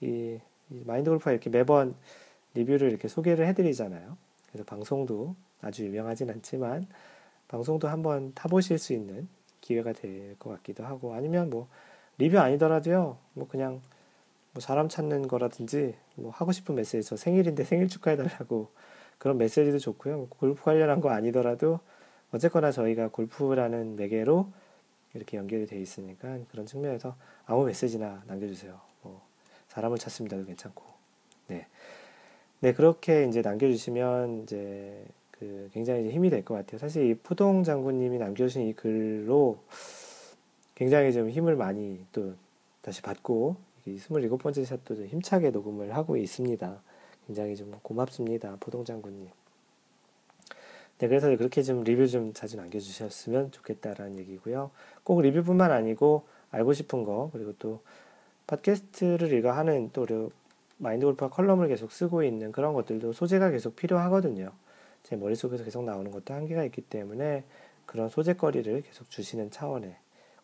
이, 0.00 0.38
이 0.70 0.82
마인드 0.86 1.10
골프가 1.10 1.32
이렇게 1.32 1.50
매번 1.50 1.94
리뷰를 2.54 2.88
이렇게 2.90 3.08
소개를 3.08 3.46
해드리잖아요. 3.48 4.16
그래서 4.48 4.64
방송도 4.64 5.34
아주 5.60 5.84
유명하진 5.84 6.30
않지만 6.30 6.86
방송도 7.48 7.88
한번 7.88 8.32
타보실 8.34 8.78
수 8.78 8.92
있는 8.92 9.28
기회가 9.60 9.92
될 9.92 10.36
것 10.38 10.50
같기도 10.50 10.84
하고 10.84 11.14
아니면 11.14 11.50
뭐 11.50 11.68
리뷰 12.18 12.38
아니더라도요 12.38 13.16
뭐 13.34 13.48
그냥 13.48 13.80
뭐 14.52 14.60
사람 14.60 14.88
찾는 14.88 15.28
거라든지 15.28 15.94
뭐 16.16 16.30
하고 16.30 16.52
싶은 16.52 16.74
메시지 16.74 17.02
저 17.08 17.16
생일인데 17.16 17.64
생일 17.64 17.88
축하해달라고 17.88 18.70
그런 19.18 19.38
메시지도 19.38 19.78
좋고요 19.78 20.16
뭐 20.16 20.26
골프 20.30 20.62
관련한 20.62 21.00
거 21.00 21.10
아니더라도 21.10 21.80
어쨌거나 22.32 22.70
저희가 22.72 23.08
골프라는 23.08 23.96
매개로 23.96 24.52
이렇게 25.14 25.36
연결이 25.36 25.66
돼 25.66 25.80
있으니까 25.80 26.38
그런 26.50 26.66
측면에서 26.66 27.16
아무 27.46 27.64
메시지나 27.66 28.22
남겨주세요. 28.26 28.80
뭐 29.02 29.20
사람을 29.68 29.98
찾습니다도 29.98 30.44
괜찮고. 30.46 30.84
네. 31.48 31.66
네, 32.60 32.72
그렇게 32.72 33.26
이제 33.26 33.42
남겨주시면 33.42 34.44
이제 34.44 35.04
그 35.32 35.68
굉장히 35.72 36.10
힘이 36.10 36.30
될 36.30 36.44
것 36.44 36.54
같아요. 36.54 36.78
사실 36.78 37.06
이 37.10 37.14
푸동 37.14 37.64
장군님이 37.64 38.18
남겨주신 38.18 38.68
이 38.68 38.72
글로 38.72 39.58
굉장히 40.74 41.12
좀 41.12 41.28
힘을 41.28 41.56
많이 41.56 42.04
또 42.12 42.34
다시 42.80 43.02
받고 43.02 43.56
이 43.86 43.96
27번째 43.96 44.64
샷도 44.64 44.94
좀 44.96 45.06
힘차게 45.06 45.50
녹음을 45.50 45.94
하고 45.94 46.16
있습니다. 46.16 46.80
굉장히 47.26 47.56
좀 47.56 47.72
고맙습니다. 47.82 48.56
포동 48.60 48.84
장군님. 48.84 49.28
네, 51.02 51.08
그래서 51.08 51.36
그렇게 51.36 51.64
좀 51.64 51.82
리뷰 51.82 52.06
좀 52.06 52.32
자주 52.32 52.56
남겨주셨으면 52.56 53.50
좋겠다라는 53.50 54.18
얘기고요. 54.18 54.70
꼭 55.02 55.20
리뷰뿐만 55.20 55.72
아니고 55.72 56.28
알고 56.52 56.74
싶은 56.74 57.02
거 57.02 57.28
그리고 57.32 57.52
또 57.58 57.82
팟캐스트를 58.46 59.32
이거 59.32 59.50
하는 59.50 59.90
또 59.92 60.06
마인드 60.78 61.04
골프와 61.04 61.28
컬럼을 61.28 61.66
계속 61.66 61.90
쓰고 61.90 62.22
있는 62.22 62.52
그런 62.52 62.72
것들도 62.72 63.14
소재가 63.14 63.50
계속 63.50 63.74
필요하거든요. 63.74 64.52
제 65.02 65.16
머릿속에서 65.16 65.64
계속 65.64 65.82
나오는 65.82 66.08
것도 66.08 66.34
한계가 66.34 66.62
있기 66.66 66.82
때문에 66.82 67.42
그런 67.84 68.08
소재거리를 68.08 68.82
계속 68.82 69.10
주시는 69.10 69.50
차원에 69.50 69.96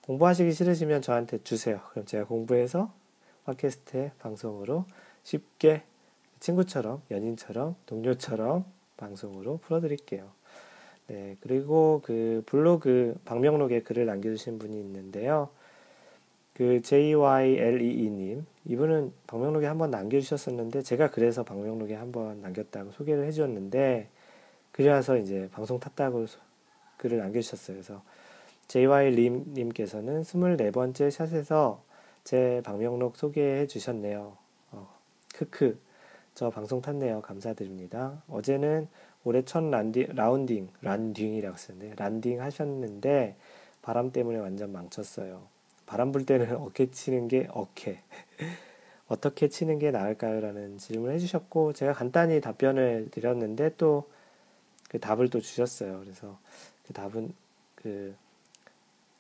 공부하시기 0.07 0.51
싫으시면 0.51 1.03
저한테 1.03 1.41
주세요. 1.45 1.83
그럼 1.91 2.05
제가 2.05 2.25
공부해서 2.25 2.93
팟캐스트의 3.45 4.11
방송으로 4.19 4.87
쉽게 5.23 5.85
친구처럼, 6.41 7.03
연인처럼, 7.13 7.77
동료처럼 7.87 8.65
방송으로 8.97 9.59
풀어드릴게요. 9.59 10.37
네, 11.09 11.37
그리고 11.41 12.03
그 12.05 12.43
블로그 12.47 13.19
방명록에 13.25 13.83
글을 13.83 14.07
남겨주신 14.07 14.59
분이 14.59 14.79
있는데요. 14.79 15.49
그 16.53 16.83
JYLEE님, 16.83 18.45
이분은 18.67 19.13
방명록에 19.27 19.67
한번 19.67 19.91
남겨주셨었는데, 19.91 20.83
제가 20.83 21.11
그래서 21.11 21.45
방명록에 21.45 21.95
한번 21.95 22.43
남겼다고 22.43 22.91
소개를 22.91 23.25
해주었는데, 23.27 24.09
그래서 24.73 25.17
이제 25.17 25.49
방송 25.53 25.81
탔다고 25.81 26.27
글을 26.99 27.19
남겨주셨어요. 27.19 27.77
그래서 27.77 28.03
JY님께서는 28.67 30.23
24번째 30.23 31.11
샷에서 31.11 31.83
제 32.25 32.61
방명록 32.65 33.17
소개해 33.17 33.67
주셨네요. 33.67 34.37
어, 34.73 34.95
크크. 35.35 35.81
저 36.35 36.51
방송 36.51 36.83
탔네요. 36.83 37.23
감사드립니다. 37.23 38.23
어제는 38.29 38.89
올해 39.25 39.45
첫 39.45 39.65
란디, 39.65 40.07
라운딩, 40.15 40.69
란딩이라고 40.83 41.57
쓰는데, 41.57 41.95
란딩 41.97 42.41
하셨는데, 42.41 43.37
바람 43.83 44.13
때문에 44.13 44.39
완전 44.39 44.73
망쳤어요. 44.73 45.43
바람 45.87 46.13
불 46.13 46.25
때는 46.25 46.57
어깨 46.57 46.91
치는 46.91 47.29
게 47.29 47.49
어깨. 47.51 48.01
어떻게 49.09 49.49
치는 49.49 49.79
게 49.79 49.91
나을까요? 49.91 50.41
라는 50.41 50.79
질문을 50.79 51.15
해주셨고, 51.15 51.73
제가 51.73 51.93
간단히 51.93 52.41
답변을 52.41 53.09
드렸는데, 53.11 53.75
또 53.77 54.05
그 54.89 54.99
답을 54.99 55.29
또 55.29 55.41
주셨어요. 55.41 56.01
그래서 56.01 56.39
그 56.87 56.93
답은 56.93 57.33
그, 57.75 58.15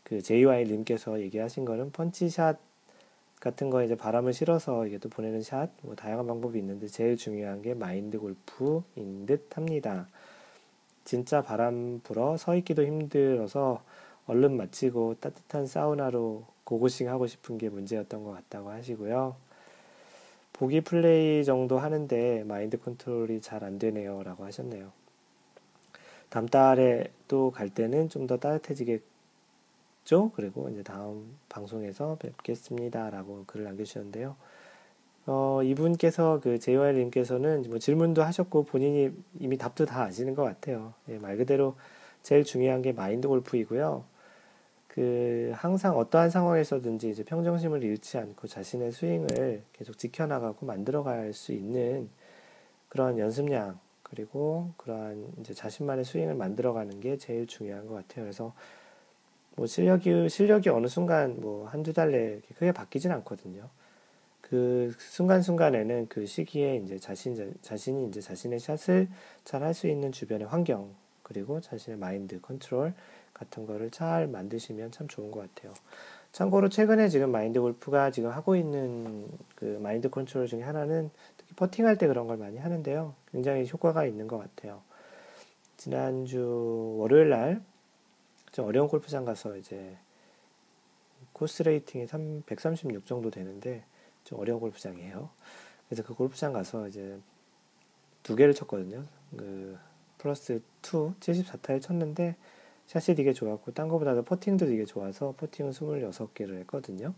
그 0.03 0.23
JY님께서 0.23 1.21
얘기하신 1.21 1.65
거는 1.65 1.93
펀치샷 1.93 2.59
같은 3.40 3.70
거 3.70 3.83
이제 3.85 3.94
바람을 3.96 4.33
실어서 4.33 4.87
이게 4.87 4.98
또 4.98 5.09
보내는 5.09 5.42
샷, 5.42 5.70
뭐 5.83 5.94
다양한 5.94 6.27
방법이 6.27 6.59
있는데, 6.59 6.87
제일 6.88 7.16
중요한 7.16 7.62
게 7.62 7.74
마인드 7.74 8.18
골프인 8.18 9.27
듯 9.27 9.57
합니다. 9.57 10.09
진짜 11.05 11.42
바람 11.42 12.01
불어 12.05 12.37
서 12.37 12.55
있기도 12.57 12.85
힘들어서 12.85 13.83
얼른 14.27 14.57
마치고 14.57 15.16
따뜻한 15.20 15.66
사우나로 15.66 16.44
고고싱 16.64 17.09
하고 17.09 17.27
싶은 17.27 17.57
게 17.59 17.68
문제였던 17.70 18.24
것 18.24 18.33
같다고 18.33 18.70
하시고요. 18.70 19.37
보기 20.53 20.81
플레이 20.83 21.44
정도 21.44 21.79
하는데 21.79 22.44
마인드 22.44 22.79
컨트롤이 22.79 23.40
잘 23.40 23.64
안 23.64 23.79
되네요. 23.79 24.22
라고 24.22 24.44
하셨네요. 24.44 24.92
다음 26.31 26.46
달에 26.46 27.07
또 27.29 27.51
갈 27.51 27.70
때는 27.70 28.09
좀 28.11 28.27
더 28.27 28.37
따뜻해지 28.38 29.01
겠죠? 30.09 30.33
그리고 30.35 30.68
이제 30.71 30.83
다음 30.83 31.37
방송에서 31.49 32.16
뵙겠습니다. 32.18 33.11
라고 33.11 33.44
글을 33.47 33.66
남겨주셨는데요. 33.66 34.35
어, 35.27 35.61
이분께서 35.62 36.40
그 36.42 36.59
JY님께서는 36.59 37.66
뭐 37.68 37.79
질문도 37.79 38.23
하셨고 38.23 38.64
본인이 38.64 39.12
이미 39.38 39.59
답도 39.59 39.85
다 39.85 40.05
아시는 40.05 40.35
것 40.35 40.42
같아요. 40.42 40.94
예, 41.11 41.18
말 41.18 41.37
그대로 41.37 41.77
제일 42.23 42.44
중요한 42.44 42.81
게 42.81 42.92
마인드 42.92 43.29
골프이고요. 43.29 44.05
그 44.88 45.53
항상 45.55 45.97
어떠한 45.99 46.31
상황에서든지 46.31 47.11
이제 47.11 47.23
평정심을 47.23 47.85
잃지 47.85 48.16
않고 48.18 48.49
자신의 48.49 48.90
스윙을 48.92 49.62
계속 49.75 49.99
지켜나가고 49.99 50.64
만들어갈 50.64 51.35
수 51.35 51.53
있는 51.53 52.09
그런 52.88 53.18
연습량 53.18 53.79
그리고 54.03 54.71
그러한 54.79 55.35
이제 55.40 55.53
자신만의 55.53 56.07
스윙을 56.07 56.35
만들어가는 56.35 57.01
게 57.01 57.18
제일 57.18 57.47
중요한 57.47 57.87
것 57.87 57.94
같아요. 57.94 58.25
그래서 58.25 58.55
뭐 59.59 59.66
실력이 59.66 60.29
실력이 60.29 60.68
어느 60.68 60.87
순간 60.87 61.40
뭐 61.40 61.66
한두 61.66 61.92
달 61.92 62.12
내에 62.12 62.40
크게 62.57 62.71
바뀌진 62.71 63.11
않거든요. 63.11 63.68
그 64.40 64.94
순간순간에는 64.99 66.07
그 66.09 66.27
시기에 66.27 66.77
이제 66.77 66.97
자신 67.01 67.55
자신이 67.61 68.07
이제 68.07 68.21
자신의 68.21 68.61
샷을 68.61 69.09
잘 69.44 69.64
할 69.64 69.75
수 69.75 69.88
있는 69.88 70.12
주변의 70.12 70.47
환경 70.47 70.94
그리고 71.25 71.61
자신의 71.61 71.99
마인드 71.99 72.40
컨트롤 72.40 72.94
같은 73.35 73.66
거를 73.66 73.90
잘 73.90 74.29
만드시면 74.29 74.92
참 74.92 75.09
좋은 75.09 75.33
것 75.33 75.40
같아요. 75.40 75.75
참고로 76.31 76.68
최근에 76.68 77.09
지금 77.09 77.33
마인드 77.33 77.61
골프가 77.61 78.12
지금 78.12 78.31
하고 78.31 78.55
있는 78.55 79.27
그 79.57 79.81
마인드 79.83 80.09
컨트롤 80.09 80.47
중에 80.47 80.62
하나는 80.62 81.11
특히 81.37 81.53
퍼팅할 81.57 81.99
때 81.99 82.07
그런 82.07 82.29
걸 82.29 82.37
많이 82.37 82.59
하는데요. 82.59 83.12
굉장히 83.33 83.68
효과가 83.68 84.07
있는 84.07 84.29
것 84.29 84.38
같아요. 84.38 84.83
지난주 85.77 86.94
월요일 86.99 87.31
날 87.31 87.61
좀 88.59 88.66
어려운 88.66 88.88
골프장 88.88 89.25
가서 89.25 89.57
이제 89.57 89.97
course 91.33 91.62
rating이 91.62 92.09
3, 92.09 92.42
136 92.44 93.07
정도 93.07 93.31
되는데 93.31 93.85
좀 94.25 94.40
어려운 94.40 94.59
골프장이에요. 94.59 95.31
그래서 95.87 96.03
그 96.03 96.12
골프장 96.12 96.53
가서 96.53 96.88
이제 96.88 97.21
두 98.25 98.35
개를 98.35 98.55
쳤거든요. 98.55 99.05
그 99.37 99.79
플러스 100.18 100.61
2 100.83 101.12
74타를 101.21 101.81
쳤는데 101.81 102.35
샷이 102.87 103.14
되게 103.14 103.33
좋았고 103.33 103.75
딴 103.75 103.87
거보다도 103.87 104.25
퍼팅도 104.25 104.66
되게 104.66 104.85
좋아서 104.85 105.35
퍼팅은 105.37 105.71
26개를 105.71 106.59
했거든요. 106.62 107.14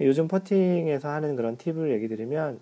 요즘 0.00 0.28
퍼팅에서 0.28 1.10
하는 1.10 1.36
그런 1.36 1.58
팁을 1.58 1.90
얘기 1.90 2.08
드리면 2.08 2.58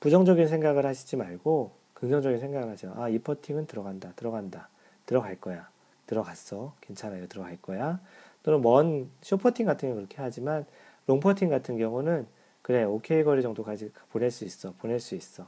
부정적인 0.00 0.48
생각을 0.48 0.86
하시지 0.86 1.16
말고 1.16 1.72
긍정적인 1.92 2.40
생각을 2.40 2.70
하세요. 2.70 2.94
아, 2.96 3.10
이 3.10 3.18
퍼팅은 3.18 3.66
들어간다, 3.66 4.14
들어간다, 4.16 4.70
들어갈 5.04 5.38
거야, 5.38 5.68
들어갔어, 6.06 6.74
괜찮아요, 6.80 7.26
들어갈 7.28 7.56
거야. 7.60 8.00
또는 8.42 8.60
뭐 8.62 9.10
short 9.22 9.40
putting 9.40 9.66
같은 9.66 9.88
경우 9.88 9.96
그렇게 9.96 10.16
하지만 10.18 10.66
long 11.06 11.21
putting 11.21 11.48
같은 11.48 11.78
경우는 11.78 12.26
그래, 12.62 12.84
오케이 12.84 13.22
거리 13.24 13.42
정도까지 13.42 13.92
보낼 14.10 14.30
수 14.30 14.44
있어, 14.44 14.72
보낼 14.78 15.00
수 15.00 15.14
있어. 15.14 15.46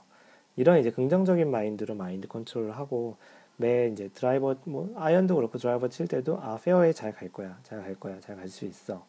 이런 0.57 0.79
이제 0.79 0.90
긍정적인 0.90 1.51
마인드로 1.51 1.95
마인드 1.95 2.29
컨트롤을 2.29 2.77
하고 2.77 3.16
매 3.57 3.88
이제 3.88 4.09
드라이버 4.14 4.57
뭐 4.64 4.92
아이언도 4.97 5.35
그렇고 5.37 5.59
드라이버 5.59 5.88
칠 5.88 6.09
때도 6.09 6.38
아 6.40 6.59
페어웨이 6.62 6.92
잘갈 6.95 7.31
거야 7.33 7.59
잘 7.62 7.81
갈 7.83 7.95
거야 7.95 8.21
잘 8.21 8.37
갈 8.37 8.49
수 8.49 8.64
있어. 8.66 9.05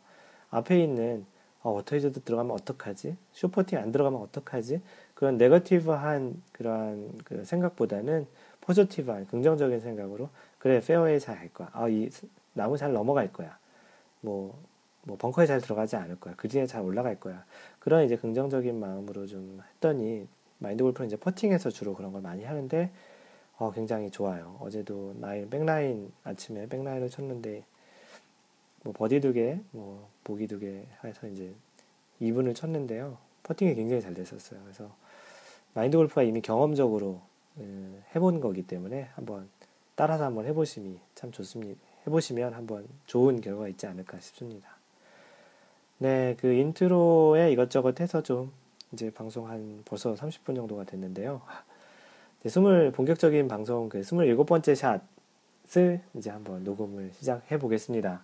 앞에 0.50 0.80
있는 0.82 1.26
어, 1.64 1.72
워터해저드 1.72 2.22
들어가면 2.22 2.52
어떡하지? 2.54 3.18
short 3.34 3.53
putting 3.53 3.80
안 3.80 3.92
들어가면 3.92 4.22
어떡하지? 4.22 4.82
그런 5.16 5.38
negative한 5.38 6.42
그러한 6.54 7.20
그 7.26 7.44
생각보다는 7.44 8.28
positive한 8.62 9.28
긍정적인 9.28 9.80
생각으로 9.80 10.30
그래 10.60 10.82
페어웨이 10.82 11.20
잘 11.20 11.38
갈 11.38 11.50
거야 11.54 11.70
아 11.74 11.88
이 11.90 12.10
나무 12.54 12.78
잘 12.78 12.92
넘어갈 12.94 13.32
거야 13.32 13.58
뭐, 14.22 14.60
뭐 15.04 15.18
벙커에 15.18 15.46
잘 15.46 15.62
들어가지 15.62 15.96
않을 15.96 16.20
거야 16.20 16.36
그린에 16.36 16.66
잘 16.66 16.82
올라갈 16.82 17.20
거야 17.20 17.46
그런 17.80 18.04
이제 18.06 18.16
긍정적인 18.18 18.80
마음으로 18.80 19.28
좀 19.28 19.62
했더니 19.76 20.28
마인드 20.60 20.84
골프는 20.84 21.08
이제 21.08 21.18
퍼팅에서 21.18 21.70
주로 21.70 21.94
그런 21.94 22.12
걸 22.12 22.22
많이 22.22 22.44
하는데 22.44 22.92
어, 23.60 23.72
굉장히 23.72 24.12
좋아요. 24.12 24.56
어제도 24.60 25.16
nine, 25.20 25.50
back 25.50 25.77
nine, 25.77 26.12
아침에 26.24 26.68
back 26.68 26.83
nine을 26.83 27.10
쳤는데, 27.10 27.64
뭐, 28.84 28.94
버디 28.94 29.20
두 29.20 29.34
개, 29.34 29.60
뭐, 29.72 30.08
보기 30.24 30.46
두 30.46 30.60
개 30.60 30.86
해서 31.04 31.28
이제 31.28 31.56
이븐을 32.22 32.54
쳤는데요. 32.56 33.18
퍼팅이 33.42 33.74
굉장히 33.74 34.00
잘 34.04 34.14
됐었어요. 34.14 34.60
그래서, 34.64 34.96
마인드 35.74 35.98
골프가 35.98 36.22
이미 36.22 36.42
경험적으로 36.42 37.22
음, 37.58 38.04
해본 38.16 38.42
거기 38.42 38.62
때문에 38.62 39.10
한번 39.16 39.50
따라서 39.98 40.26
한번 40.26 40.46
해보심이 40.46 41.00
참 41.16 41.32
좋습니다. 41.32 41.82
해보시면 42.06 42.54
한번 42.54 42.88
좋은 43.08 43.42
결과가 43.42 43.68
있지 43.70 43.88
않을까 43.88 44.20
싶습니다. 44.20 44.78
네, 45.98 46.38
그 46.40 46.54
intro에 46.54 47.52
이것저것 47.52 48.00
해서 48.00 48.22
좀 48.22 48.52
이제 48.94 49.10
방송 49.10 49.50
한 49.50 49.82
벌써 49.86 50.14
30분 50.14 50.56
정도가 50.56 50.84
됐는데요. 50.84 51.42
스물 52.46 52.92
본격적인 52.92 53.48
방송 53.48 53.90
그 53.90 54.04
스물일곱 54.04 54.46
번째 54.46 54.76
샷을 54.76 56.02
이제 56.14 56.30
한번 56.30 56.64
녹음을 56.64 57.10
시작해 57.14 57.58
보겠습니다. 57.58 58.24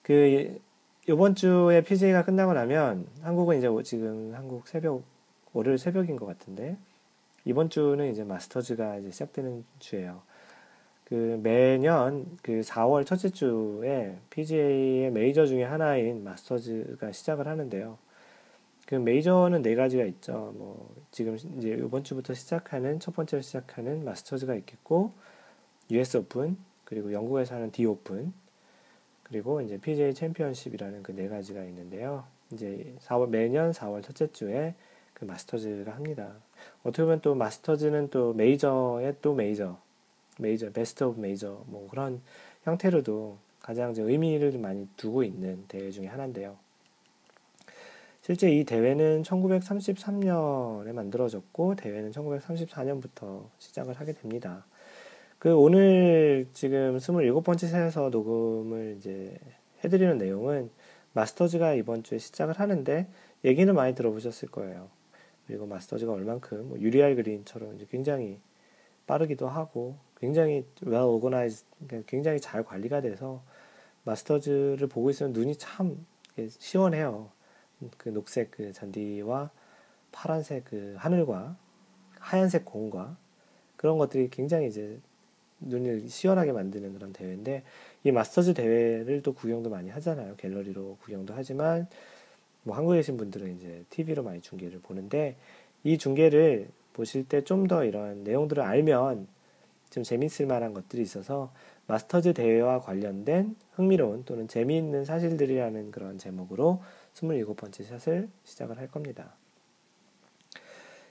그 0.00 0.58
이번 1.06 1.34
주에 1.34 1.82
PGA가 1.82 2.24
끝나고 2.24 2.54
나면 2.54 3.06
한국은 3.20 3.58
이제 3.58 3.68
지금 3.84 4.32
한국 4.34 4.66
새벽 4.66 5.02
월요일 5.52 5.76
새벽인 5.76 6.16
것 6.16 6.24
같은데 6.24 6.78
이번 7.44 7.68
주는 7.68 8.10
이제 8.10 8.24
마스터즈가 8.24 8.96
이제 8.96 9.10
시작되는 9.10 9.66
주예요. 9.80 10.22
그 11.08 11.40
매년 11.42 12.26
그 12.42 12.60
4월 12.60 13.06
첫째 13.06 13.30
주에 13.30 14.18
PGA의 14.30 15.10
메이저 15.10 15.46
중에 15.46 15.64
하나인 15.64 16.22
마스터즈가 16.22 17.12
시작을 17.12 17.46
하는데요. 17.48 17.96
그 18.86 18.94
메이저는 18.94 19.62
네 19.62 19.74
가지가 19.74 20.04
있죠. 20.04 20.52
뭐 20.56 20.94
지금 21.10 21.36
이제 21.36 21.70
이번 21.70 22.04
주부터 22.04 22.34
시작하는 22.34 23.00
첫 23.00 23.14
번째로 23.14 23.40
시작하는 23.42 24.04
마스터즈가 24.04 24.54
있겠고 24.56 25.12
US 25.90 26.18
오픈 26.18 26.58
그리고 26.84 27.12
영국에서 27.12 27.54
하는 27.54 27.70
The 27.70 27.86
Open 27.86 28.32
그리고 29.22 29.60
이제 29.62 29.78
PGA 29.78 30.14
챔피언십이라는 30.14 31.02
그 31.02 31.12
네 31.12 31.28
가지가 31.28 31.64
있는데요. 31.64 32.24
이제 32.52 32.94
4월 33.00 33.28
매년 33.28 33.72
4월 33.72 34.02
첫째 34.02 34.30
주에 34.32 34.74
그 35.14 35.24
마스터즈가 35.24 35.92
합니다. 35.94 36.34
어떻게 36.82 37.02
보면 37.02 37.20
또 37.22 37.34
마스터즈는 37.34 38.08
또 38.10 38.34
메이저의 38.34 39.16
또 39.22 39.34
메이저 39.34 39.78
메이저 40.38 40.70
best 40.70 41.04
of 41.04 41.20
major 41.20 41.62
뭐 41.66 41.88
그런 41.88 42.22
형태로도 42.64 43.38
가장 43.60 43.94
의미를 43.96 44.56
많이 44.58 44.88
두고 44.96 45.22
있는 45.22 45.64
대회 45.68 45.90
중에 45.90 46.06
하나인데요. 46.06 46.56
실제 48.22 48.50
이 48.50 48.64
대회는 48.64 49.22
1933년에 49.22 50.92
만들어졌고 50.92 51.76
대회는 51.76 52.10
1934년부터 52.12 53.46
시작을 53.58 53.94
하게 53.94 54.12
됩니다. 54.12 54.66
그 55.38 55.56
오늘 55.56 56.46
지금 56.52 56.98
27번째 56.98 57.68
샷에서 57.68 58.10
녹음을 58.10 58.96
이제 58.98 59.38
해드리는 59.84 60.18
내용은 60.18 60.70
마스터즈가 61.12 61.74
이번 61.74 62.02
주에 62.02 62.18
시작을 62.18 62.58
하는데 62.58 63.08
얘기는 63.44 63.74
많이 63.74 63.94
들어보셨을 63.94 64.48
거예요. 64.48 64.88
그리고 65.46 65.66
마스터즈가 65.66 66.12
얼만큼 66.12 66.68
뭐 66.68 66.78
유리알 66.78 67.16
그린처럼 67.16 67.76
이제 67.76 67.86
굉장히 67.90 68.40
빠르기도 69.06 69.48
하고 69.48 69.96
굉장히 70.20 70.64
well 70.84 71.06
organized 71.06 71.64
그러니까 71.86 72.08
굉장히 72.10 72.40
잘 72.40 72.62
관리가 72.64 73.00
돼서 73.00 73.42
마스터즈를 74.04 74.86
보고 74.88 75.10
있으면 75.10 75.32
눈이 75.32 75.56
참 75.56 76.06
시원해요. 76.48 77.30
그 77.96 78.08
녹색 78.08 78.50
그 78.50 78.72
잔디와 78.72 79.50
파란색 80.12 80.64
그 80.64 80.94
하늘과 80.98 81.56
하얀색 82.18 82.64
공과 82.64 83.16
그런 83.76 83.98
것들이 83.98 84.28
굉장히 84.30 84.66
이제 84.68 84.98
눈을 85.60 86.08
시원하게 86.08 86.52
만드는 86.52 86.94
그런 86.94 87.12
대회인데 87.12 87.62
이 88.04 88.12
마스터즈 88.12 88.54
대회를 88.54 89.22
또 89.22 89.32
구경도 89.34 89.70
많이 89.70 89.90
하잖아요. 89.90 90.36
갤러리로 90.36 90.98
구경도 91.02 91.34
하지만 91.36 91.86
뭐 92.62 92.76
한국에 92.76 92.98
계신 92.98 93.16
분들은 93.16 93.56
이제 93.56 93.84
TV로 93.90 94.22
많이 94.22 94.40
중계를 94.40 94.80
보는데 94.80 95.36
이 95.84 95.98
중계를 95.98 96.68
보실 96.92 97.28
때 97.28 97.42
좀 97.42 97.66
더 97.68 97.84
이런 97.84 98.24
내용들을 98.24 98.62
알면 98.62 99.28
좀 99.90 100.02
재밌을 100.02 100.46
만한 100.46 100.74
것들이 100.74 101.02
있어서 101.02 101.52
마스터즈 101.86 102.34
대회와 102.34 102.80
관련된 102.80 103.56
흥미로운 103.72 104.24
또는 104.24 104.48
재미있는 104.48 105.04
사실들이라는 105.04 105.90
그런 105.90 106.18
제목으로 106.18 106.82
27번째 107.14 107.84
샷을 107.84 108.28
시작을 108.44 108.78
할 108.78 108.88
겁니다. 108.88 109.34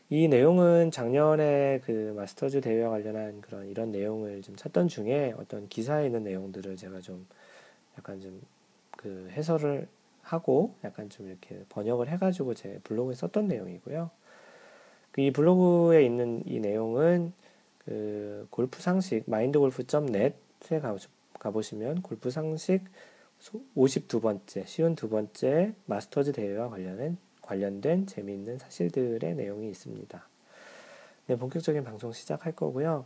이 0.10 0.28
내용은 0.28 0.92
작년에 0.92 1.82
그 1.84 2.14
마스터즈 2.16 2.62
대회와 2.62 2.90
관련한 2.90 3.42
그런 3.42 3.68
이런 3.68 3.92
내용을 3.92 4.42
좀 4.42 4.56
찾던 4.56 4.88
중에 4.88 5.34
어떤 5.38 5.68
기사에 5.68 6.06
있는 6.06 6.24
내용들을 6.24 6.78
제가 6.78 7.02
좀 7.02 7.28
약간 7.98 8.22
좀 8.22 8.42
그 8.98 9.30
해설을 9.32 9.88
하고 10.22 10.74
약간 10.84 11.10
좀 11.10 11.28
이렇게 11.28 11.64
번역을 11.70 12.10
해가지고 12.10 12.54
제 12.56 12.80
블로그에 12.84 13.16
썼던 13.16 13.48
내용이고요. 13.48 14.10
그이 15.12 15.32
블로그에 15.32 16.04
있는 16.04 16.44
이 16.46 16.60
내용은 16.60 17.32
그 17.88 18.46
골프 18.50 18.82
상식 18.82 19.24
마인드 19.28 19.58
골프.net에 19.58 20.82
가보시면 21.40 22.02
골프 22.02 22.30
상식 22.30 22.84
52번째 23.78 24.68
쉬운 24.68 24.94
두 24.96 25.08
번째 25.08 25.74
마스터즈 25.86 26.34
대회와 26.34 26.70
관련된 26.70 27.18
관련된 27.42 28.06
재미있는 28.06 28.58
사실들의 28.58 29.36
내용이 29.36 29.70
있습니다. 29.70 30.28
네, 31.28 31.38
본격적인 31.38 31.86
방송 31.86 32.12
시작할 32.12 32.52
거고요. 32.52 33.06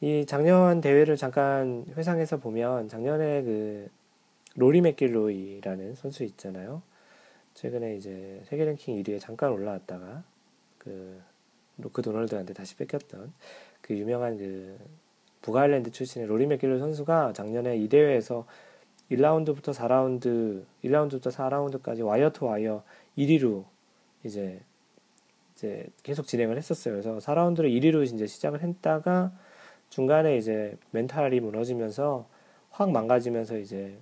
이 0.00 0.24
작년 0.26 0.80
대회를 0.80 1.18
잠깐 1.18 1.84
회상해서 1.94 2.38
보면 2.38 2.88
작년에 2.88 3.42
그 3.42 3.90
로리 4.54 4.80
맥길로이라는 4.80 5.94
선수 5.94 6.24
있잖아요. 6.24 6.80
최근에 7.52 7.96
이제 7.96 8.40
세계 8.46 8.64
랭킹 8.64 9.02
1위에 9.02 9.20
잠깐 9.20 9.52
올라왔다가 9.52 10.24
그 10.78 11.20
루크 11.76 12.00
도널드한테 12.00 12.54
다시 12.54 12.76
뺏겼던 12.76 13.34
그 13.86 13.96
유명한 13.96 14.36
그 14.36 14.76
북아일랜드 15.42 15.92
출신의 15.92 16.26
로리 16.26 16.46
맥길로이 16.46 16.80
선수가 16.80 17.34
작년에 17.34 17.76
이 17.76 17.88
대회에서 17.88 18.46
1라운드부터 19.12 19.72
4라운드, 19.72 20.64
1라운드부터 20.84 21.30
4라운드까지 21.30 22.04
와이어 22.04 22.30
투 22.30 22.46
와이어 22.46 22.82
1위로 23.16 23.64
이제 24.24 24.60
이제 25.54 25.86
계속 26.02 26.26
진행을 26.26 26.56
했었어요. 26.56 26.94
그래서 26.94 27.18
4라운드를 27.18 27.70
1위로 27.70 28.02
이제 28.02 28.26
시작을 28.26 28.62
했다가 28.62 29.32
중간에 29.90 30.36
이제 30.36 30.76
멘탈이 30.90 31.38
무너지면서 31.38 32.28
확 32.70 32.90
망가지면서 32.90 33.58
이제 33.58 33.96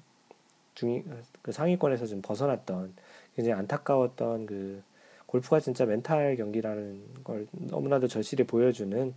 중위 0.74 1.04
그 1.42 1.52
상위권에서 1.52 2.06
좀 2.06 2.22
벗어났던 2.22 2.94
굉장히 3.36 3.58
안타까웠던 3.58 4.46
그 4.46 4.82
골프가 5.26 5.60
진짜 5.60 5.84
멘탈 5.84 6.36
경기라는 6.36 7.02
걸 7.22 7.46
너무나도 7.52 8.08
절실히 8.08 8.44
보여주는 8.44 9.14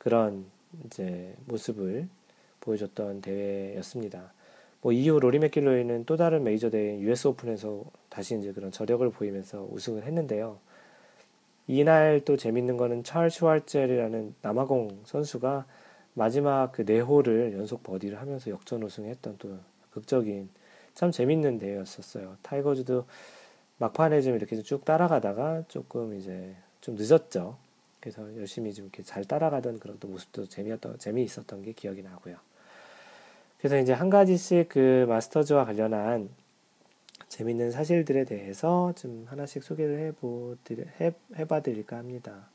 그런 0.00 0.46
이제 0.86 1.34
모습을 1.44 2.08
보여줬던 2.60 3.20
대회였습니다. 3.20 4.32
뭐 4.80 4.92
이후 4.92 5.20
로리 5.20 5.38
맥길로이는 5.38 6.06
또 6.06 6.16
다른 6.16 6.42
메이저 6.42 6.70
대회 6.70 6.98
US 7.00 7.28
오픈에서 7.28 7.84
다시 8.08 8.38
이제 8.38 8.52
그런 8.52 8.70
저력을 8.70 9.10
보이면서 9.10 9.68
우승을 9.70 10.04
했는데요. 10.04 10.58
이날 11.66 12.22
또 12.24 12.38
재밌는 12.38 12.78
거는 12.78 13.04
찰 13.04 13.30
슈워젤이라는 13.30 14.36
남아공 14.40 15.02
선수가 15.04 15.66
마지막 16.14 16.72
그 16.72 16.82
네 16.82 16.99
홀을 16.99 17.52
연속 17.52 17.82
버디를 17.82 18.18
하면서 18.18 18.50
역전 18.50 18.82
우승했던 18.82 19.36
또 19.38 19.58
극적인 19.90 20.48
참 20.94 21.10
재밌는 21.10 21.58
대회였었어요. 21.58 22.38
타이거즈도 22.40 23.04
막판에 23.76 24.22
좀 24.22 24.34
이렇게 24.34 24.60
쭉 24.62 24.82
따라가다가 24.86 25.64
조금 25.68 26.14
이제 26.14 26.56
좀 26.80 26.94
늦었죠. 26.96 27.58
그래서 28.00 28.22
열심히 28.36 28.72
좀 28.72 28.86
이렇게 28.86 29.02
잘 29.02 29.24
따라가던 29.24 29.78
그런 29.78 29.98
또 30.00 30.08
모습도 30.08 30.46
재미였던 30.48 30.98
재미있었던 30.98 31.62
게 31.62 31.72
기억이 31.72 32.02
나고요. 32.02 32.36
그래서 33.58 33.78
이제 33.78 33.92
한 33.92 34.08
가지씩 34.10 34.68
그 34.70 35.04
마스터즈와 35.08 35.66
관련한 35.66 36.30
재밌는 37.28 37.70
사실들에 37.70 38.24
대해서 38.24 38.92
좀 38.96 39.24
하나씩 39.28 39.62
소개를 39.62 39.98
해보, 40.00 40.56
해, 41.00 41.12
해봐 41.36 41.60
드릴까 41.60 41.96
합니다. 41.98 42.48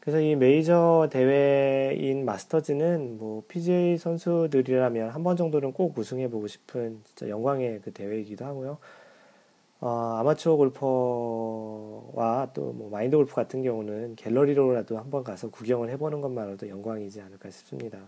그래서 0.00 0.20
이 0.20 0.36
메이저 0.36 1.08
대회인 1.10 2.24
마스터즈는 2.24 3.18
뭐 3.18 3.42
PGA 3.48 3.98
선수들이라면 3.98 5.10
한 5.10 5.22
번 5.22 5.36
정도는 5.36 5.72
꼭 5.72 5.98
우승해보고 5.98 6.46
싶은 6.46 7.00
진짜 7.04 7.28
영광의 7.28 7.80
그 7.82 7.92
대회이기도 7.92 8.44
하고요. 8.44 8.78
어, 9.80 10.16
아마추어 10.18 10.56
골퍼와 10.56 12.52
또 12.54 12.72
뭐 12.72 12.88
마인드 12.90 13.16
골프 13.16 13.34
같은 13.34 13.62
경우는 13.62 14.16
갤러리로라도 14.16 14.98
한번 14.98 15.22
가서 15.24 15.50
구경을 15.50 15.90
해보는 15.90 16.20
것만으로도 16.20 16.68
영광이지 16.68 17.20
않을까 17.20 17.50
싶습니다. 17.50 17.98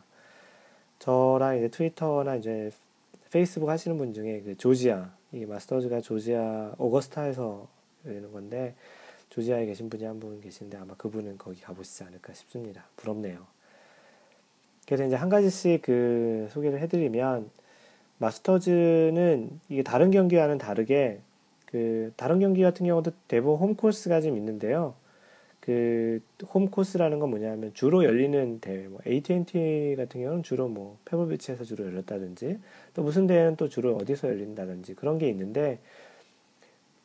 저랑 0.99 1.59
이제 1.59 1.69
트위터나 1.69 2.37
이제 2.37 2.71
페이스북 3.31 3.69
하시는 3.69 3.97
분 3.99 4.15
중에 4.15 4.41
그 4.41 4.57
조지아, 4.57 5.11
이 5.33 5.45
마스터즈가 5.45 6.01
조지아 6.01 6.75
오거스타에서 6.79 7.69
열리는 8.07 8.33
건데, 8.33 8.75
조지아에 9.31 9.67
계신 9.67 9.91
분이 9.91 10.05
한 10.05 10.19
분 10.19 10.41
계신데 10.41 10.77
아마 10.79 10.95
그분은 10.95 11.37
거기 11.39 11.61
가보시지 11.61 12.03
않을까 12.05 12.33
싶습니다. 12.33 12.85
부럽네요. 12.97 13.47
그래서 14.87 15.05
이제 15.05 15.17
한 15.17 15.29
가지씩 15.29 15.83
그 15.83 16.49
소개를 16.51 16.81
해드리면, 16.81 17.51
마스터즈는 18.19 19.61
이게 19.69 19.83
다른 19.83 20.11
경기와는 20.11 20.57
다르게, 20.59 21.21
그 21.71 22.13
다른 22.17 22.41
경기 22.41 22.63
같은 22.63 22.87
경우도 22.87 23.13
대부분 23.29 23.69
홈코스가 23.69 24.23
좀 24.23 24.37
있는데요. 24.39 24.95
그 25.61 26.23
홈코스라는 26.55 27.19
건 27.19 27.29
뭐냐면 27.29 27.75
주로 27.75 28.03
열리는 28.03 28.59
대회, 28.61 28.89
뭐 28.89 29.01
AT&T 29.07 29.97
같은 29.99 30.23
경우는 30.23 30.43
주로 30.43 30.67
뭐 30.67 30.97
페블비치에서 31.05 31.65
주로 31.65 31.85
열렸다든지 31.85 32.59
또 32.95 33.03
무슨 33.03 33.27
대회는 33.27 33.57
또 33.57 33.69
주로 33.69 33.95
어디서 33.97 34.29
열린다든지 34.29 34.95
그런 34.95 35.19
게 35.19 35.29
있는데 35.29 35.79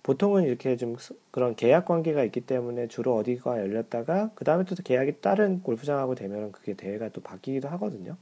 보통은 0.01 0.43
이렇게 0.43 0.77
좀 0.77 0.95
그런 1.31 1.57
계약 1.57 1.83
관계가 1.83 2.23
있기 2.23 2.41
때문에 2.41 2.87
주로 2.87 3.17
어디가 3.17 3.59
열렸다가 3.59 4.31
그 4.33 4.45
다음에 4.45 4.63
또 4.63 4.75
계약이 4.81 5.19
다른 5.19 5.61
골프장하고 5.61 6.15
되면 6.15 6.53
그게 6.53 6.73
대회가 6.73 7.09
또 7.09 7.19
바뀌기도 7.19 7.67
하거든요. 7.67 8.15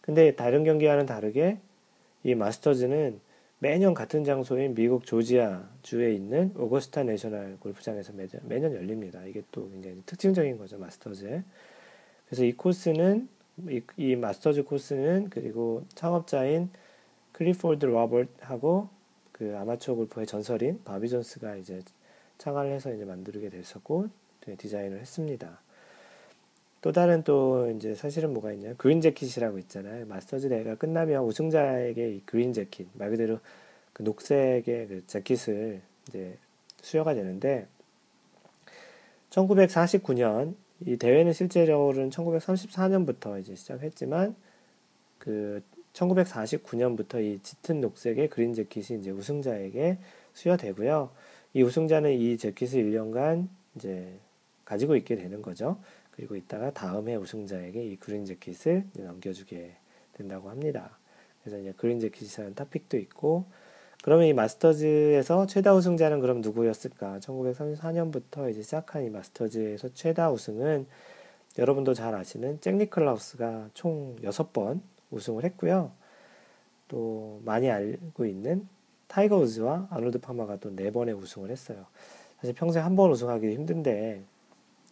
근데 0.00 0.34
다른 0.34 0.64
경기와는 0.64 1.06
다르게 1.06 1.58
이 2.24 2.34
마스터즈는 2.34 3.20
매년 3.60 3.92
같은 3.92 4.22
장소인 4.22 4.74
미국 4.74 5.04
조지아 5.04 5.68
주에 5.82 6.14
있는 6.14 6.52
오거스타 6.56 7.02
내셔널 7.02 7.56
골프장에서 7.58 8.12
매년, 8.12 8.40
매년 8.44 8.72
열립니다. 8.72 9.24
이게 9.24 9.42
또 9.50 9.68
굉장히 9.70 10.00
특징적인 10.06 10.58
거죠, 10.58 10.78
마스터즈에. 10.78 11.42
그래서 12.26 12.44
이 12.44 12.52
코스는, 12.52 13.28
이, 13.68 13.82
이 13.96 14.14
마스터즈 14.14 14.62
코스는 14.62 15.30
그리고 15.30 15.84
창업자인 15.94 16.70
클리포드 17.32 17.86
로버트하고 17.86 18.88
그 19.32 19.56
아마추어 19.56 19.96
골프의 19.96 20.26
전설인 20.26 20.82
바비 20.84 21.08
존스가 21.08 21.56
이제 21.56 21.80
창안을 22.38 22.72
해서 22.72 22.94
이제 22.94 23.04
만들게 23.04 23.48
됐었고, 23.50 24.08
디자인을 24.56 25.00
했습니다. 25.00 25.60
또 26.80 26.92
다른 26.92 27.24
또 27.24 27.70
이제 27.70 27.94
사실은 27.94 28.32
뭐가 28.32 28.52
있냐 28.52 28.74
그린 28.76 29.00
재킷이라고 29.00 29.58
있잖아요 29.58 30.06
마스터즈 30.06 30.48
대회가 30.48 30.76
끝나면 30.76 31.24
우승자에게 31.24 32.14
이 32.14 32.22
그린 32.24 32.52
재킷 32.52 32.86
말 32.94 33.10
그대로 33.10 33.40
그 33.92 34.02
녹색의 34.02 34.62
그 34.64 35.02
재킷을 35.06 35.80
이제 36.08 36.38
수여가 36.82 37.14
되는데 37.14 37.66
1949년 39.30 40.54
이 40.86 40.96
대회는 40.96 41.32
실제로는 41.32 42.10
1934년부터 42.10 43.40
이제 43.40 43.54
시작했지만 43.54 44.36
그 45.18 45.62
1949년부터 45.92 47.22
이 47.22 47.40
짙은 47.42 47.80
녹색의 47.80 48.30
그린 48.30 48.54
재킷이 48.54 49.00
이제 49.00 49.10
우승자에게 49.10 49.98
수여되고요. 50.34 51.10
이 51.54 51.62
우승자는 51.62 52.12
이 52.12 52.38
재킷을 52.38 52.84
1년간 52.84 53.48
이제 53.74 54.18
가지고 54.64 54.94
있게 54.96 55.16
되는 55.16 55.42
거죠. 55.42 55.80
그리고 56.18 56.34
이따가 56.34 56.72
다음에 56.72 57.14
우승자에게 57.14 57.84
이 57.84 57.94
그린 57.94 58.24
재킷을 58.24 58.84
넘겨주게 58.96 59.76
된다고 60.14 60.50
합니다. 60.50 60.98
그래서 61.40 61.60
이제 61.60 61.72
그린 61.76 62.00
재킷이라는 62.00 62.56
타픽도 62.56 62.96
있고, 62.98 63.44
그러면 64.02 64.26
이 64.26 64.32
마스터즈에서 64.32 65.46
최다 65.46 65.74
우승자는 65.74 66.18
그럼 66.18 66.40
누구였을까? 66.40 67.20
1934년부터 67.20 68.50
이제 68.50 68.62
시작한 68.62 69.04
이 69.04 69.10
마스터즈에서 69.10 69.94
최다 69.94 70.32
우승은 70.32 70.88
여러분도 71.56 71.94
잘 71.94 72.16
아시는 72.16 72.60
잭 72.60 72.74
니클라우스가 72.74 73.70
총 73.74 74.16
6번 74.16 74.80
우승을 75.12 75.44
했고요. 75.44 75.92
또 76.88 77.40
많이 77.44 77.70
알고 77.70 78.26
있는 78.26 78.66
타이거 79.06 79.36
우즈와 79.36 79.86
아놀드 79.92 80.18
파마가 80.18 80.56
또 80.56 80.74
4번의 80.74 81.16
우승을 81.16 81.52
했어요. 81.52 81.86
사실 82.40 82.56
평생 82.56 82.84
한 82.84 82.96
번 82.96 83.12
우승하기 83.12 83.52
힘든데 83.54 84.24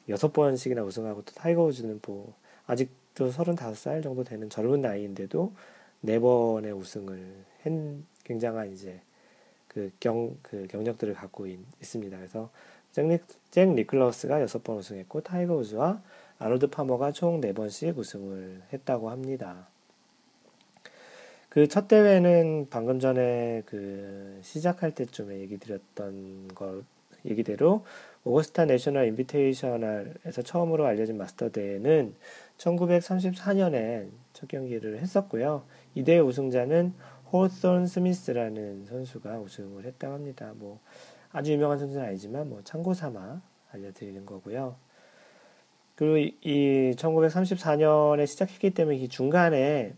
여섯 0.09 0.33
번씩이나 0.33 0.83
우승하고 0.83 1.23
또 1.25 1.33
타이거 1.35 1.65
우즈는 1.65 2.01
뭐 2.07 2.35
아직도 2.67 3.31
35살 3.31 4.03
정도 4.03 4.25
되는 4.25 4.49
젊은 4.49 4.83
나이인데도 4.83 5.53
네 6.01 6.19
번의 6.19 6.73
우승을 6.73 7.45
한 7.63 8.05
굉장한 8.25 8.73
이제 8.73 9.01
그 9.69 9.91
경, 10.01 10.37
그 10.43 10.67
경력들을 10.69 11.15
갖고 11.15 11.47
있, 11.47 11.59
습니다 11.81 12.17
그래서 12.17 12.51
잭, 12.93 13.07
니, 13.07 13.19
잭 13.51 13.69
니클라우스가 13.69 14.45
6번 14.47 14.79
우승했고 14.79 15.21
타이거 15.23 15.57
우즈와 15.57 16.01
아놀드 16.39 16.69
파머가 16.69 17.13
총 17.13 17.41
4번씩 17.41 17.97
우승을 17.97 18.63
했다고 18.73 19.11
합니다. 19.11 19.69
그 21.57 21.67
첫 21.69 21.89
대회는 21.89 22.67
방금 22.69 23.01
전에 23.01 23.63
그 23.65 24.39
시작할 24.43 24.95
때쯤에 24.95 25.39
얘기 25.41 25.57
드렸던 25.57 26.49
걸 26.49 26.85
얘기대로 27.25 27.83
오거스타 28.27 28.64
내셔널 28.64 29.07
인비테이셔널에서 29.07 30.43
처음으로 30.43 30.85
알려진 30.85 31.16
마스터 31.16 31.49
대회는 31.49 32.12
1934년에 32.59 34.09
첫 34.33 34.49
경기를 34.49 34.99
했었고요. 34.99 35.62
이 35.95 36.03
대회 36.03 36.18
우승자는 36.18 36.93
호튼 37.33 37.87
스미스라는 37.87 38.87
선수가 38.87 39.39
우승을 39.39 39.85
했다고 39.85 40.12
합니다. 40.12 40.53
뭐 40.57 40.81
아주 41.31 41.53
유명한 41.53 41.79
선수는 41.79 42.05
아니지만 42.05 42.49
뭐 42.49 42.61
참고 42.64 42.95
삼아 42.95 43.41
알려드리는 43.70 44.27
거고요. 44.27 44.74
그리고 45.95 46.33
이 46.43 46.95
1934년에 46.97 48.27
시작했기 48.27 48.70
때문에 48.70 48.97
이 48.97 49.09
중간에 49.09 49.95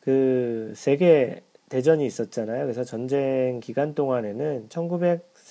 그 0.00 0.72
세계 0.74 1.42
대전이 1.68 2.06
있었잖아요. 2.06 2.64
그래서 2.64 2.84
전쟁 2.84 3.60
기간 3.60 3.94
동안에는 3.94 4.70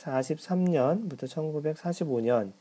1943년부터 0.08 1.28
1945년 1.28 2.54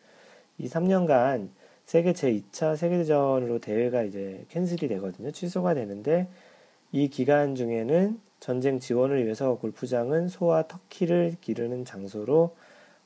이 0.58 0.68
3년간 0.68 1.50
세계 1.84 2.12
제2차 2.12 2.76
세계대전으로 2.76 3.60
대회가 3.60 4.02
이제 4.02 4.44
캔슬이 4.48 4.88
되거든요. 4.88 5.30
취소가 5.30 5.74
되는데 5.74 6.28
이 6.92 7.08
기간 7.08 7.54
중에는 7.54 8.20
전쟁 8.40 8.80
지원을 8.80 9.24
위해서 9.24 9.54
골프장은 9.56 10.28
소와 10.28 10.66
터키를 10.66 11.36
기르는 11.40 11.84
장소로 11.84 12.56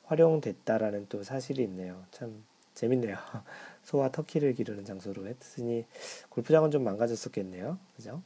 활용됐다라는 0.04 1.06
또 1.08 1.22
사실이 1.22 1.62
있네요. 1.64 2.02
참 2.10 2.42
재밌네요. 2.74 3.16
소와 3.84 4.10
터키를 4.10 4.54
기르는 4.54 4.84
장소로 4.84 5.26
했으니 5.26 5.84
골프장은 6.30 6.70
좀 6.70 6.82
망가졌었겠네요. 6.84 7.78
그죠? 7.96 8.22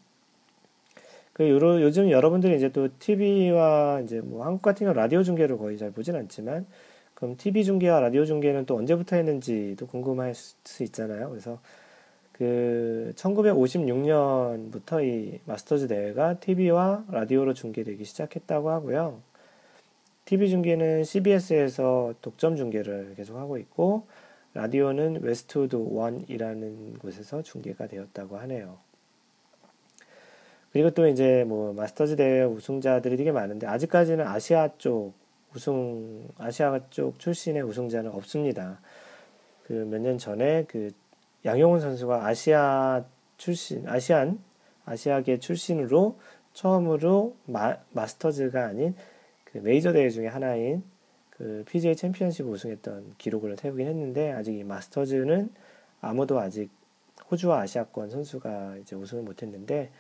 그 1.35 1.51
요러, 1.51 1.83
요즘 1.83 2.11
여러분들이 2.11 2.57
이제 2.57 2.71
또 2.71 2.89
TV와 3.01 4.01
이제 4.05 4.21
뭐 4.21 4.47
한국 4.47 4.63
같은 4.63 4.85
경우 4.87 4.95
라디오 4.95 5.25
중계를 5.25 5.59
거의 5.59 5.77
잘 5.77 5.91
보진 5.91 6.15
않지만 6.15 6.65
그럼 7.15 7.37
TV 7.37 7.65
중계와 7.65 7.99
라디오 8.01 8.25
중계는 8.25 8.67
또 8.67 8.77
언제부터 8.77 9.17
했는지도 9.17 9.89
궁금할 9.89 10.33
수 10.35 10.85
있잖아요. 10.85 11.29
그래서 11.31 11.59
그 12.33 13.13
1956년부터 13.17 15.05
이 15.05 15.41
마스터즈 15.45 15.89
대회가 15.89 16.39
TV와 16.39 17.05
라디오로 17.11 17.53
중계되기 17.55 18.05
시작했다고 18.05 18.71
하고요. 18.71 19.21
TV 20.27 20.49
중계는 20.51 21.03
CBS에서 21.03 22.15
독점 22.23 22.55
중계를 22.57 23.15
계속 23.17 23.37
하고 23.39 23.59
있고 23.59 24.07
라디오는 24.55 25.21
웨스트우드 25.23 25.77
1이라는 25.77 27.01
곳에서 27.01 27.43
중계가 27.43 27.89
되었다고 27.89 28.37
하네요. 28.39 28.79
그리고 30.75 30.91
또 30.91 31.07
이제 31.07 31.45
뭐 31.47 31.73
마스터즈 31.73 32.17
대회 32.17 32.43
우승자들이 32.43 33.17
되게 33.17 33.31
많은데 33.31 33.65
아직까지는 33.69 34.27
아시아 34.27 34.71
쪽 34.77 35.15
우승 35.55 36.27
아시아 36.37 36.81
쪽 36.91 37.19
출신의 37.21 37.63
우승자는 37.63 38.11
없습니다. 38.11 38.81
그 39.69 39.73
몇 39.87 40.01
년 40.01 40.19
전에 40.19 40.65
그 40.65 40.91
양용훈 41.45 41.81
선수가 41.81 42.27
아시아 42.27 43.05
출신 43.37 43.87
아시안 43.87 44.41
아시아계 44.85 45.39
출신으로 45.39 46.19
처음으로 46.55 47.37
마, 47.47 47.77
마스터즈가 47.93 48.67
아닌 48.67 48.97
그 49.45 49.59
메이저 49.59 49.93
대회 49.93 50.11
중에 50.11 50.27
하나인 50.27 50.83
그 51.31 51.65
PGA 51.69 51.95
챔피언십 51.95 52.47
우승했던 52.49 53.15
기록을 53.19 53.57
세우긴 53.57 53.87
했는데 53.87 54.33
아직 54.33 54.59
이 54.59 54.65
마스터즈는 54.65 55.51
아무도 56.01 56.41
아직 56.41 56.69
호주와 57.31 57.61
아시아권 57.61 58.11
선수가 58.11 58.79
이제 58.83 58.97
우승을 58.97 59.23
못했는데 59.23 59.91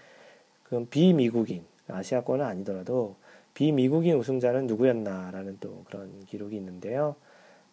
그럼 0.65 0.87
비미국인 0.91 1.65
아시아권은 1.89 2.45
아니더라도 2.45 3.17
비미국인 3.55 4.17
우승자는 4.17 4.67
누구였나라는 4.67 5.59
또 5.61 5.85
그런 5.85 6.25
기록이 6.27 6.57
있는데요. 6.57 7.15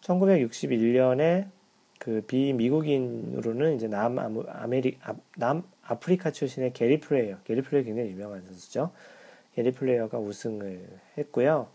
1961년에 0.02 1.48
그 1.98 2.22
비미국인으로는 2.26 3.76
이제 3.76 3.88
남 3.88 4.18
아메리 4.18 4.98
남 5.36 5.62
아프리카 5.82 6.30
출신의 6.30 6.72
게리 6.72 7.00
플레이어, 7.00 7.38
게리 7.44 7.62
플레이어 7.62 7.84
굉장히 7.84 8.10
유명한 8.10 8.42
선수죠. 8.44 8.90
게리 9.54 9.72
플레이어가 9.72 10.18
우승을 10.18 10.88
했고요. 11.18 11.68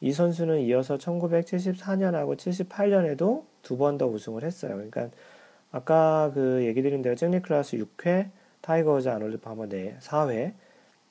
이 0.00 0.12
선수는 0.12 0.60
이어서 0.60 0.96
1974년하고 0.98 2.36
78년에도 2.36 3.44
두 3.62 3.76
번 3.76 3.98
더 3.98 4.06
우승을 4.06 4.44
했어요. 4.44 4.74
그러니까 4.74 5.08
아까 5.72 6.30
그 6.34 6.64
얘기 6.64 6.82
드린 6.82 7.02
대로 7.02 7.16
잭 7.16 7.30
니클라스 7.30 7.76
6회, 7.78 8.30
타이거 8.60 8.89
우즈 8.89 9.08
아놀드 9.08 9.40
파머 9.40 9.66
4, 9.66 9.98
4회, 10.00 10.54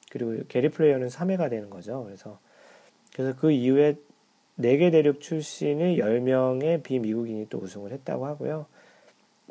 그리고 0.10 0.44
게리 0.48 0.70
플레이어는 0.70 1.08
3회가 1.08 1.50
되는 1.50 1.70
거죠. 1.70 2.04
그래서 2.06 2.40
그래서 3.14 3.36
그 3.38 3.52
이후에 3.52 3.96
4개 4.60 4.92
대륙 4.92 5.22
출신의 5.22 5.98
10명의 5.98 6.84
비미국인이 6.84 7.48
또 7.50 7.60
우승을 7.60 7.92
했다고 7.92 8.26
하고요. 8.26 8.66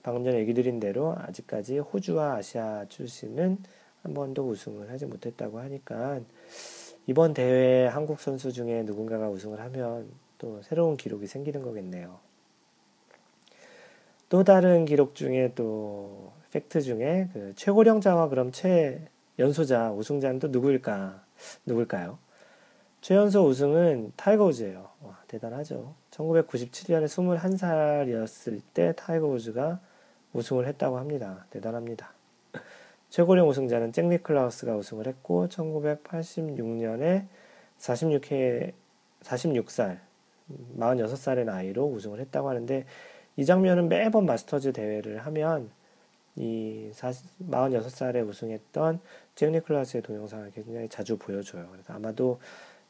방금 0.02 0.24
전에 0.24 0.38
얘기 0.38 0.52
드린 0.54 0.80
대로 0.80 1.14
아직까지 1.18 1.78
호주와 1.78 2.36
아시아 2.36 2.84
출신은 2.88 3.58
한 4.02 4.14
번도 4.14 4.46
우승을 4.48 4.90
하지 4.90 5.06
못했다고 5.06 5.60
하니까 5.60 6.20
이번 7.06 7.32
대회에 7.32 7.86
한국 7.86 8.20
선수 8.20 8.52
중에 8.52 8.82
누군가가 8.82 9.28
우승을 9.30 9.60
하면 9.60 10.10
또 10.38 10.60
새로운 10.62 10.96
기록이 10.96 11.26
생기는 11.26 11.62
거겠네요. 11.62 12.18
또 14.28 14.44
다른 14.44 14.84
기록 14.84 15.14
중에 15.14 15.52
또 15.54 16.32
팩트 16.50 16.80
중에 16.80 17.28
그 17.32 17.52
최고령자와 17.56 18.28
그럼 18.28 18.52
최연소자 18.52 19.92
우승자는 19.92 20.38
또 20.38 20.48
누구일까? 20.48 21.22
누굴까요? 21.66 22.18
최연소 23.00 23.44
우승은 23.46 24.12
타이거 24.16 24.46
우즈예요. 24.46 24.88
와, 25.02 25.18
대단하죠. 25.28 25.94
1997년에 26.10 27.04
21살이었을 27.04 28.62
때 28.72 28.94
타이거 28.96 29.26
우즈가 29.26 29.80
우승을 30.32 30.66
했다고 30.68 30.96
합니다. 30.96 31.44
대단합니다. 31.50 32.12
최고령 33.10 33.48
우승자는 33.48 33.92
잭 33.92 34.06
니클라우스가 34.06 34.76
우승을 34.76 35.06
했고 35.06 35.48
1986년에 35.48 37.26
46회 37.78 38.72
46살 39.22 39.98
46살의 40.78 41.44
나이로 41.44 41.86
우승을 41.86 42.20
했다고 42.20 42.48
하는데 42.48 42.86
이 43.36 43.44
장면은 43.44 43.88
매번 43.88 44.26
마스터즈 44.26 44.72
대회를 44.72 45.18
하면 45.26 45.70
이 46.36 46.90
46살에 46.94 48.26
우승했던 48.28 49.00
잭 49.34 49.50
니클라스의 49.50 50.02
동영상을 50.02 50.50
굉장히 50.52 50.88
자주 50.88 51.16
보여줘요. 51.16 51.68
그래서 51.70 51.92
아마도 51.92 52.40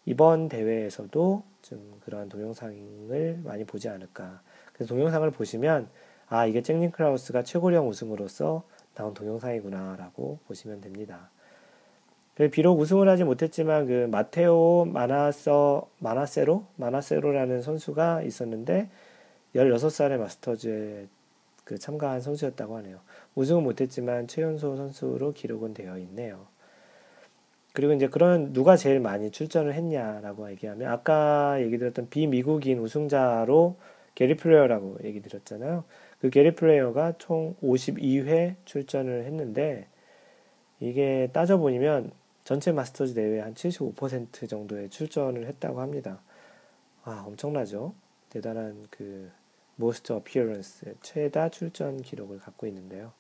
이번 0.07 0.49
대회에서도 0.49 1.42
좀 1.62 2.01
그러한 2.05 2.28
동영상을 2.28 3.40
많이 3.42 3.64
보지 3.64 3.88
않을까. 3.88 4.40
그래서 4.72 4.95
동영상을 4.95 5.30
보시면 5.30 5.88
아 6.28 6.47
이게 6.47 6.62
잭 6.62 6.76
니클라우스가 6.78 7.42
최고령 7.42 7.88
우승으로서 7.88 8.64
나온 8.95 9.14
동영상이구나라고 9.14 10.38
보시면 10.47 10.80
됩니다. 10.80 11.30
비록 12.51 12.80
우승을 12.80 13.09
하지 13.09 13.24
못했지만 13.24 13.86
그 13.86 14.09
마테오 14.11 14.86
마나서 14.86 15.88
마나세로 16.01 16.66
마나세로라는 16.76 17.62
선수가 17.62 18.22
있었는데 18.22 18.90
16살의 19.55 20.18
마스터즈에 20.18 21.07
그 21.64 21.78
참가한 21.78 22.20
선수였다고 22.20 22.76
하네요. 22.78 23.00
우승은 23.34 23.62
못했지만 23.62 24.28
최연소 24.28 24.76
선수로 24.76 25.32
기록은 25.32 25.74
되어 25.74 25.98
있네요. 25.98 26.46
그리고 27.72 27.92
이제 27.92 28.07
그런 28.09 28.52
누가 28.52 28.76
제일 28.76 29.00
많이 29.00 29.30
출전을 29.30 29.74
했냐라고 29.74 30.50
얘기하면 30.52 30.90
아까 30.90 31.61
얘기 31.61 31.76
드렸던 31.78 32.09
비미국인 32.09 32.78
우승자로 32.78 33.76
게리 34.14 34.36
플레이어라고 34.36 34.98
얘기 35.02 35.20
드렸잖아요. 35.20 35.84
그 36.20 36.30
게리 36.30 36.55
플레이어가 36.55 37.14
총 37.18 37.57
52회 37.62 38.55
출전을 38.64 39.24
했는데 39.24 39.88
이게 40.78 41.28
따져보면 41.32 42.12
전체 42.44 42.70
마스터즈 42.70 43.14
대회 43.14 43.40
한 43.40 43.55
75% 43.55 44.48
정도의 44.48 44.90
출전을 44.90 45.46
했다고 45.46 45.80
합니다. 45.80 46.20
아, 47.02 47.24
엄청나죠? 47.26 47.94
대단한 48.30 48.86
그 48.90 49.30
most 49.81 50.12
appearance 50.12 50.93
최다 51.03 51.49
출전 51.51 52.01
기록을 52.03 52.39
갖고 52.39 52.66
있는데요. 52.66 53.12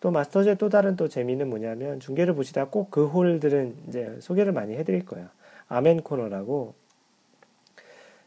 또 0.00 0.10
마스터즈의 0.10 0.58
또 0.58 0.68
다른 0.68 0.96
또 0.96 1.08
재미는 1.08 1.48
뭐냐면 1.48 1.98
중계를 2.00 2.34
보시다 2.34 2.66
꼭 2.66 2.90
그 2.90 3.06
홀들은 3.06 3.76
이제 3.88 4.16
소개를 4.20 4.52
많이 4.52 4.76
해드릴 4.76 5.06
거예요. 5.06 5.28
아멘 5.68 6.02
코너라고 6.02 6.74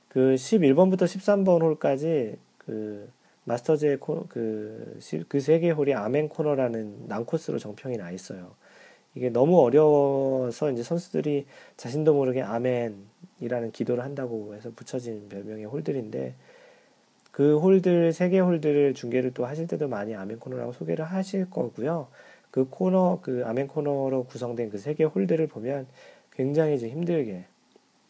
그 0.10 0.36
11번부터 0.36 1.04
13번 1.04 1.62
홀까지 1.62 2.38
그 2.58 3.10
마스터즈의 3.44 3.98
코, 3.98 4.26
그, 4.28 5.00
그세 5.30 5.60
개 5.60 5.70
홀이 5.70 5.94
아멘 5.94 6.30
코너라는 6.30 7.08
난코스로 7.08 7.60
정평이 7.60 7.98
나 7.98 8.12
있어요. 8.12 8.56
이게 9.16 9.30
너무 9.30 9.60
어려워서 9.62 10.72
이제 10.72 10.84
선수들이 10.84 11.46
자신도 11.78 12.14
모르게 12.14 12.42
아멘이라는 12.42 13.72
기도를 13.72 14.04
한다고 14.04 14.54
해서 14.54 14.72
붙여진 14.76 15.30
별명의 15.30 15.66
홀들인데 15.66 16.36
그 17.38 17.60
홀들 17.60 18.14
세 18.14 18.30
개 18.30 18.40
홀들을 18.40 18.96
중계를 18.96 19.32
또 19.32 19.46
하실 19.46 19.68
때도 19.68 19.88
많이 19.88 20.16
아멘 20.16 20.40
코너라고 20.40 20.74
소개를 20.74 21.06
하실 21.06 21.48
거고요. 21.52 22.08
그 22.50 22.68
코너 22.68 23.20
그 23.22 23.44
아멘 23.46 23.68
코너로 23.68 24.24
구성된 24.24 24.72
그 24.72 24.78
세 24.80 24.96
개 24.96 25.04
홀들을 25.04 25.46
보면 25.46 25.86
굉장히 26.32 26.74
이제 26.74 26.90
힘들게 26.90 27.46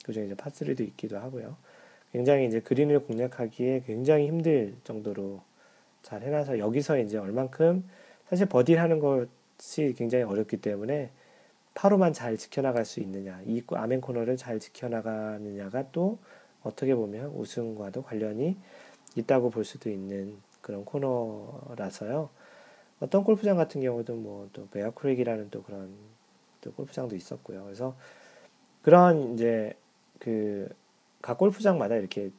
그중에 0.06 0.28
이제 0.28 0.36
파스리도 0.36 0.82
있기도 0.84 1.18
하고요. 1.18 1.58
굉장히 2.14 2.46
이제 2.48 2.62
그린을 2.62 3.00
공략하기에 3.02 3.84
굉장히 3.86 4.28
힘들 4.28 4.76
정도로 4.86 5.42
잘 6.04 6.22
해놔서 6.24 6.60
여기서 6.60 6.98
이제 7.00 7.18
얼만큼 7.18 7.84
사실 8.30 8.46
버디를 8.46 8.82
하는 8.82 9.00
것이 9.00 9.94
굉장히 9.98 10.24
어렵기 10.24 10.62
때문에 10.62 11.10
파로만 11.74 12.14
잘 12.14 12.38
지켜나갈 12.38 12.86
수 12.86 13.02
있느냐, 13.02 13.42
이 13.46 13.62
아멘 13.74 14.00
코너를 14.00 14.38
잘 14.38 14.62
지켜나가느냐가 14.62 15.92
또 15.92 16.18
어떻게 16.64 16.96
보면 16.96 17.32
우승과도 17.32 18.04
관련이 18.04 18.56
있다고 19.18 19.50
볼 19.50 19.66
수도 19.66 19.90
있는 19.90 20.38
그런 20.62 20.86
코너라서요. 20.86 22.30
어떤 23.00 23.24
골프장 23.24 23.58
같은 23.58 23.82
경우도 23.82 24.16
뭐 24.16 24.50
또 24.54 24.68
베어크랙이라는 24.70 25.50
또 25.52 25.64
그런 25.64 25.90
또 26.62 26.72
골프장도 26.74 27.16
있었고요. 27.16 27.64
그래서 27.64 27.96
그런 28.82 29.34
이제 29.34 29.74
그 30.20 30.70
각 31.22 31.38
골프장마다 31.38 31.96
이렇게 31.96 32.32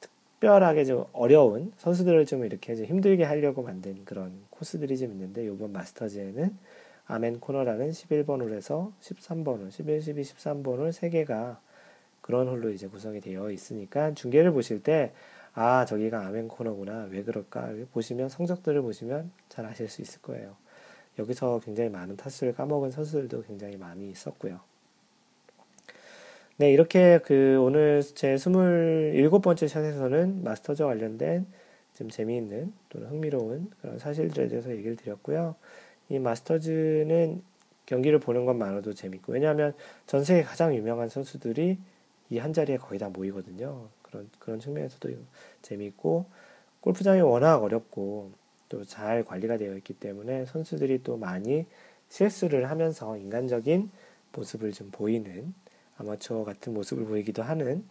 특별하게 0.00 0.84
좀 0.84 1.04
어려운 1.12 1.72
선수들을 1.78 2.26
좀 2.26 2.44
이렇게 2.44 2.74
좀 2.74 2.86
힘들게 2.86 3.24
하려고 3.24 3.62
만든 3.62 4.04
그런 4.04 4.32
코스들이 4.50 4.96
좀 4.96 5.12
있는데 5.12 5.44
이번 5.44 5.72
마스터즈에는 5.72 6.56
아멘 7.06 7.40
코너라는 7.40 7.90
11번 7.90 8.40
홀에서 8.40 8.92
13번 9.00 9.58
홀, 9.60 9.70
11, 9.70 10.00
12, 10.00 10.22
13번 10.22 10.78
홀 10.78 10.90
3개가 10.90 11.58
그런 12.20 12.48
홀로 12.48 12.70
이제 12.70 12.86
구성이 12.86 13.20
되어 13.20 13.50
있으니까 13.50 14.14
중계를 14.14 14.52
보실 14.52 14.82
때 14.82 15.12
아, 15.62 15.84
저기가 15.84 16.26
아멘 16.26 16.48
코너구나. 16.48 17.08
왜 17.10 17.22
그럴까? 17.22 17.74
보시면 17.92 18.30
성적들을 18.30 18.80
보시면 18.80 19.30
잘 19.50 19.66
아실 19.66 19.90
수 19.90 20.00
있을 20.00 20.22
거예요. 20.22 20.56
여기서 21.18 21.60
굉장히 21.62 21.90
많은 21.90 22.16
타수를 22.16 22.54
까먹은 22.54 22.90
선수들도 22.90 23.42
굉장히 23.42 23.76
많이 23.76 24.08
있었고요. 24.10 24.60
네, 26.56 26.72
이렇게 26.72 27.18
그 27.18 27.58
오늘 27.60 28.02
제 28.02 28.36
27번째 28.36 29.68
샷에서는 29.68 30.44
마스터즈 30.44 30.82
관련된 30.82 31.46
좀 31.94 32.08
재미있는 32.08 32.72
또는 32.88 33.08
흥미로운 33.08 33.70
그런 33.82 33.98
사실들에 33.98 34.48
대해서 34.48 34.70
얘기를 34.70 34.96
드렸고요. 34.96 35.56
이 36.08 36.18
마스터즈는 36.18 37.42
경기를 37.84 38.18
보는 38.18 38.46
것만으로도 38.46 38.94
재밌고, 38.94 39.34
왜냐하면 39.34 39.74
전 40.06 40.24
세계 40.24 40.42
가장 40.42 40.74
유명한 40.74 41.10
선수들이 41.10 41.76
이 42.30 42.38
한 42.38 42.54
자리에 42.54 42.78
거의 42.78 42.98
다 42.98 43.10
모이거든요. 43.10 43.88
그런, 44.10 44.28
그런 44.38 44.60
측면에서도 44.60 45.10
재밌고, 45.62 46.26
골프장이 46.80 47.20
워낙 47.20 47.62
어렵고, 47.62 48.32
또 48.70 48.84
잘 48.84 49.24
관리가 49.24 49.58
되어 49.58 49.76
있기 49.76 49.94
때문에 49.94 50.46
선수들이 50.46 51.02
또 51.02 51.16
많이 51.16 51.66
실수를 52.08 52.70
하면서 52.70 53.16
인간적인 53.16 53.90
모습을 54.32 54.72
좀 54.72 54.90
보이는 54.90 55.52
아마추어 55.98 56.44
같은 56.44 56.72
모습을 56.72 57.04
보이기도 57.04 57.42
하는 57.42 57.84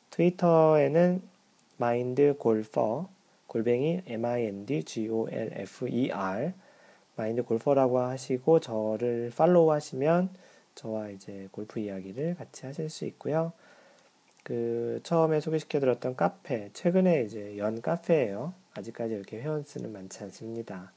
트위터에는 0.09 1.36
mindgolfer 1.79 3.05
골뱅이 3.47 4.01
m-i-n-d-g-o-l-f-e-r 4.05 5.13
마인드 7.15 7.43
골퍼라고 7.43 7.99
하시고 7.99 8.59
저를 8.59 9.31
팔로우 9.35 9.71
하시면 9.71 10.29
저와 10.75 11.09
이제 11.09 11.47
골프 11.51 11.79
이야기를 11.79 12.35
같이 12.35 12.65
하실 12.67 12.89
수 12.89 13.05
있고요. 13.05 13.53
그 14.43 14.99
처음에 15.03 15.39
소개시켜 15.39 15.79
드렸던 15.79 16.15
카페 16.15 16.69
최근에 16.73 17.23
이제 17.23 17.57
연 17.57 17.81
카페예요. 17.81 18.53
아직까지 18.75 19.15
이렇게 19.15 19.41
회원 19.41 19.63
수는 19.63 19.91
많지 19.91 20.23
않습니다. 20.25 20.93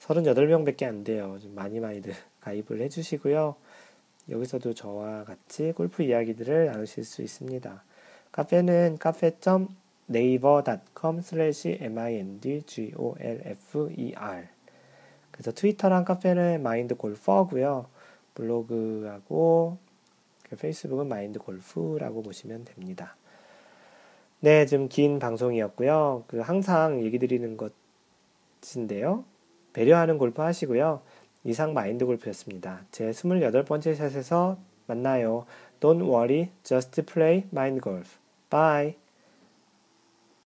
38명밖에 0.00 0.84
안 0.84 1.02
돼요. 1.02 1.38
좀 1.40 1.54
많이 1.54 1.80
많이들 1.80 2.12
가입을 2.42 2.82
해 2.82 2.88
주시고요. 2.90 3.56
여기서도 4.28 4.74
저와 4.74 5.24
같이 5.24 5.72
골프 5.72 6.02
이야기들을 6.02 6.66
나누실 6.66 7.04
수 7.04 7.22
있습니다. 7.22 7.82
카페는 8.32 8.98
카페 8.98 9.38
.naver.com 10.08 11.18
slash 11.18 11.68
mindgolfer 11.80 14.48
그래서 15.30 15.52
트위터랑 15.52 16.04
카페는 16.04 16.62
마인드 16.62 16.94
골퍼고요. 16.94 17.86
블로그하고 18.34 19.78
그 20.48 20.56
페이스북은 20.56 21.08
마인드 21.08 21.38
골프라고 21.38 22.22
보시면 22.22 22.64
됩니다. 22.64 23.16
네, 24.40 24.66
좀 24.66 24.88
긴 24.88 25.18
방송이었고요. 25.18 26.24
그 26.28 26.40
항상 26.40 27.02
얘기 27.02 27.18
드리는 27.18 27.56
것인데요. 28.60 29.24
배려하는 29.72 30.18
골프 30.18 30.42
하시고요. 30.42 31.00
이상 31.44 31.74
마인드 31.74 32.06
골프였습니다. 32.06 32.82
제 32.90 33.10
28번째 33.10 33.94
샷에서 33.96 34.58
만나요. 34.86 35.46
Don't 35.80 36.02
worry, 36.02 36.50
just 36.62 37.02
play 37.02 37.44
mind 37.52 37.80
golf. 37.82 38.18
Bye. 38.50 39.03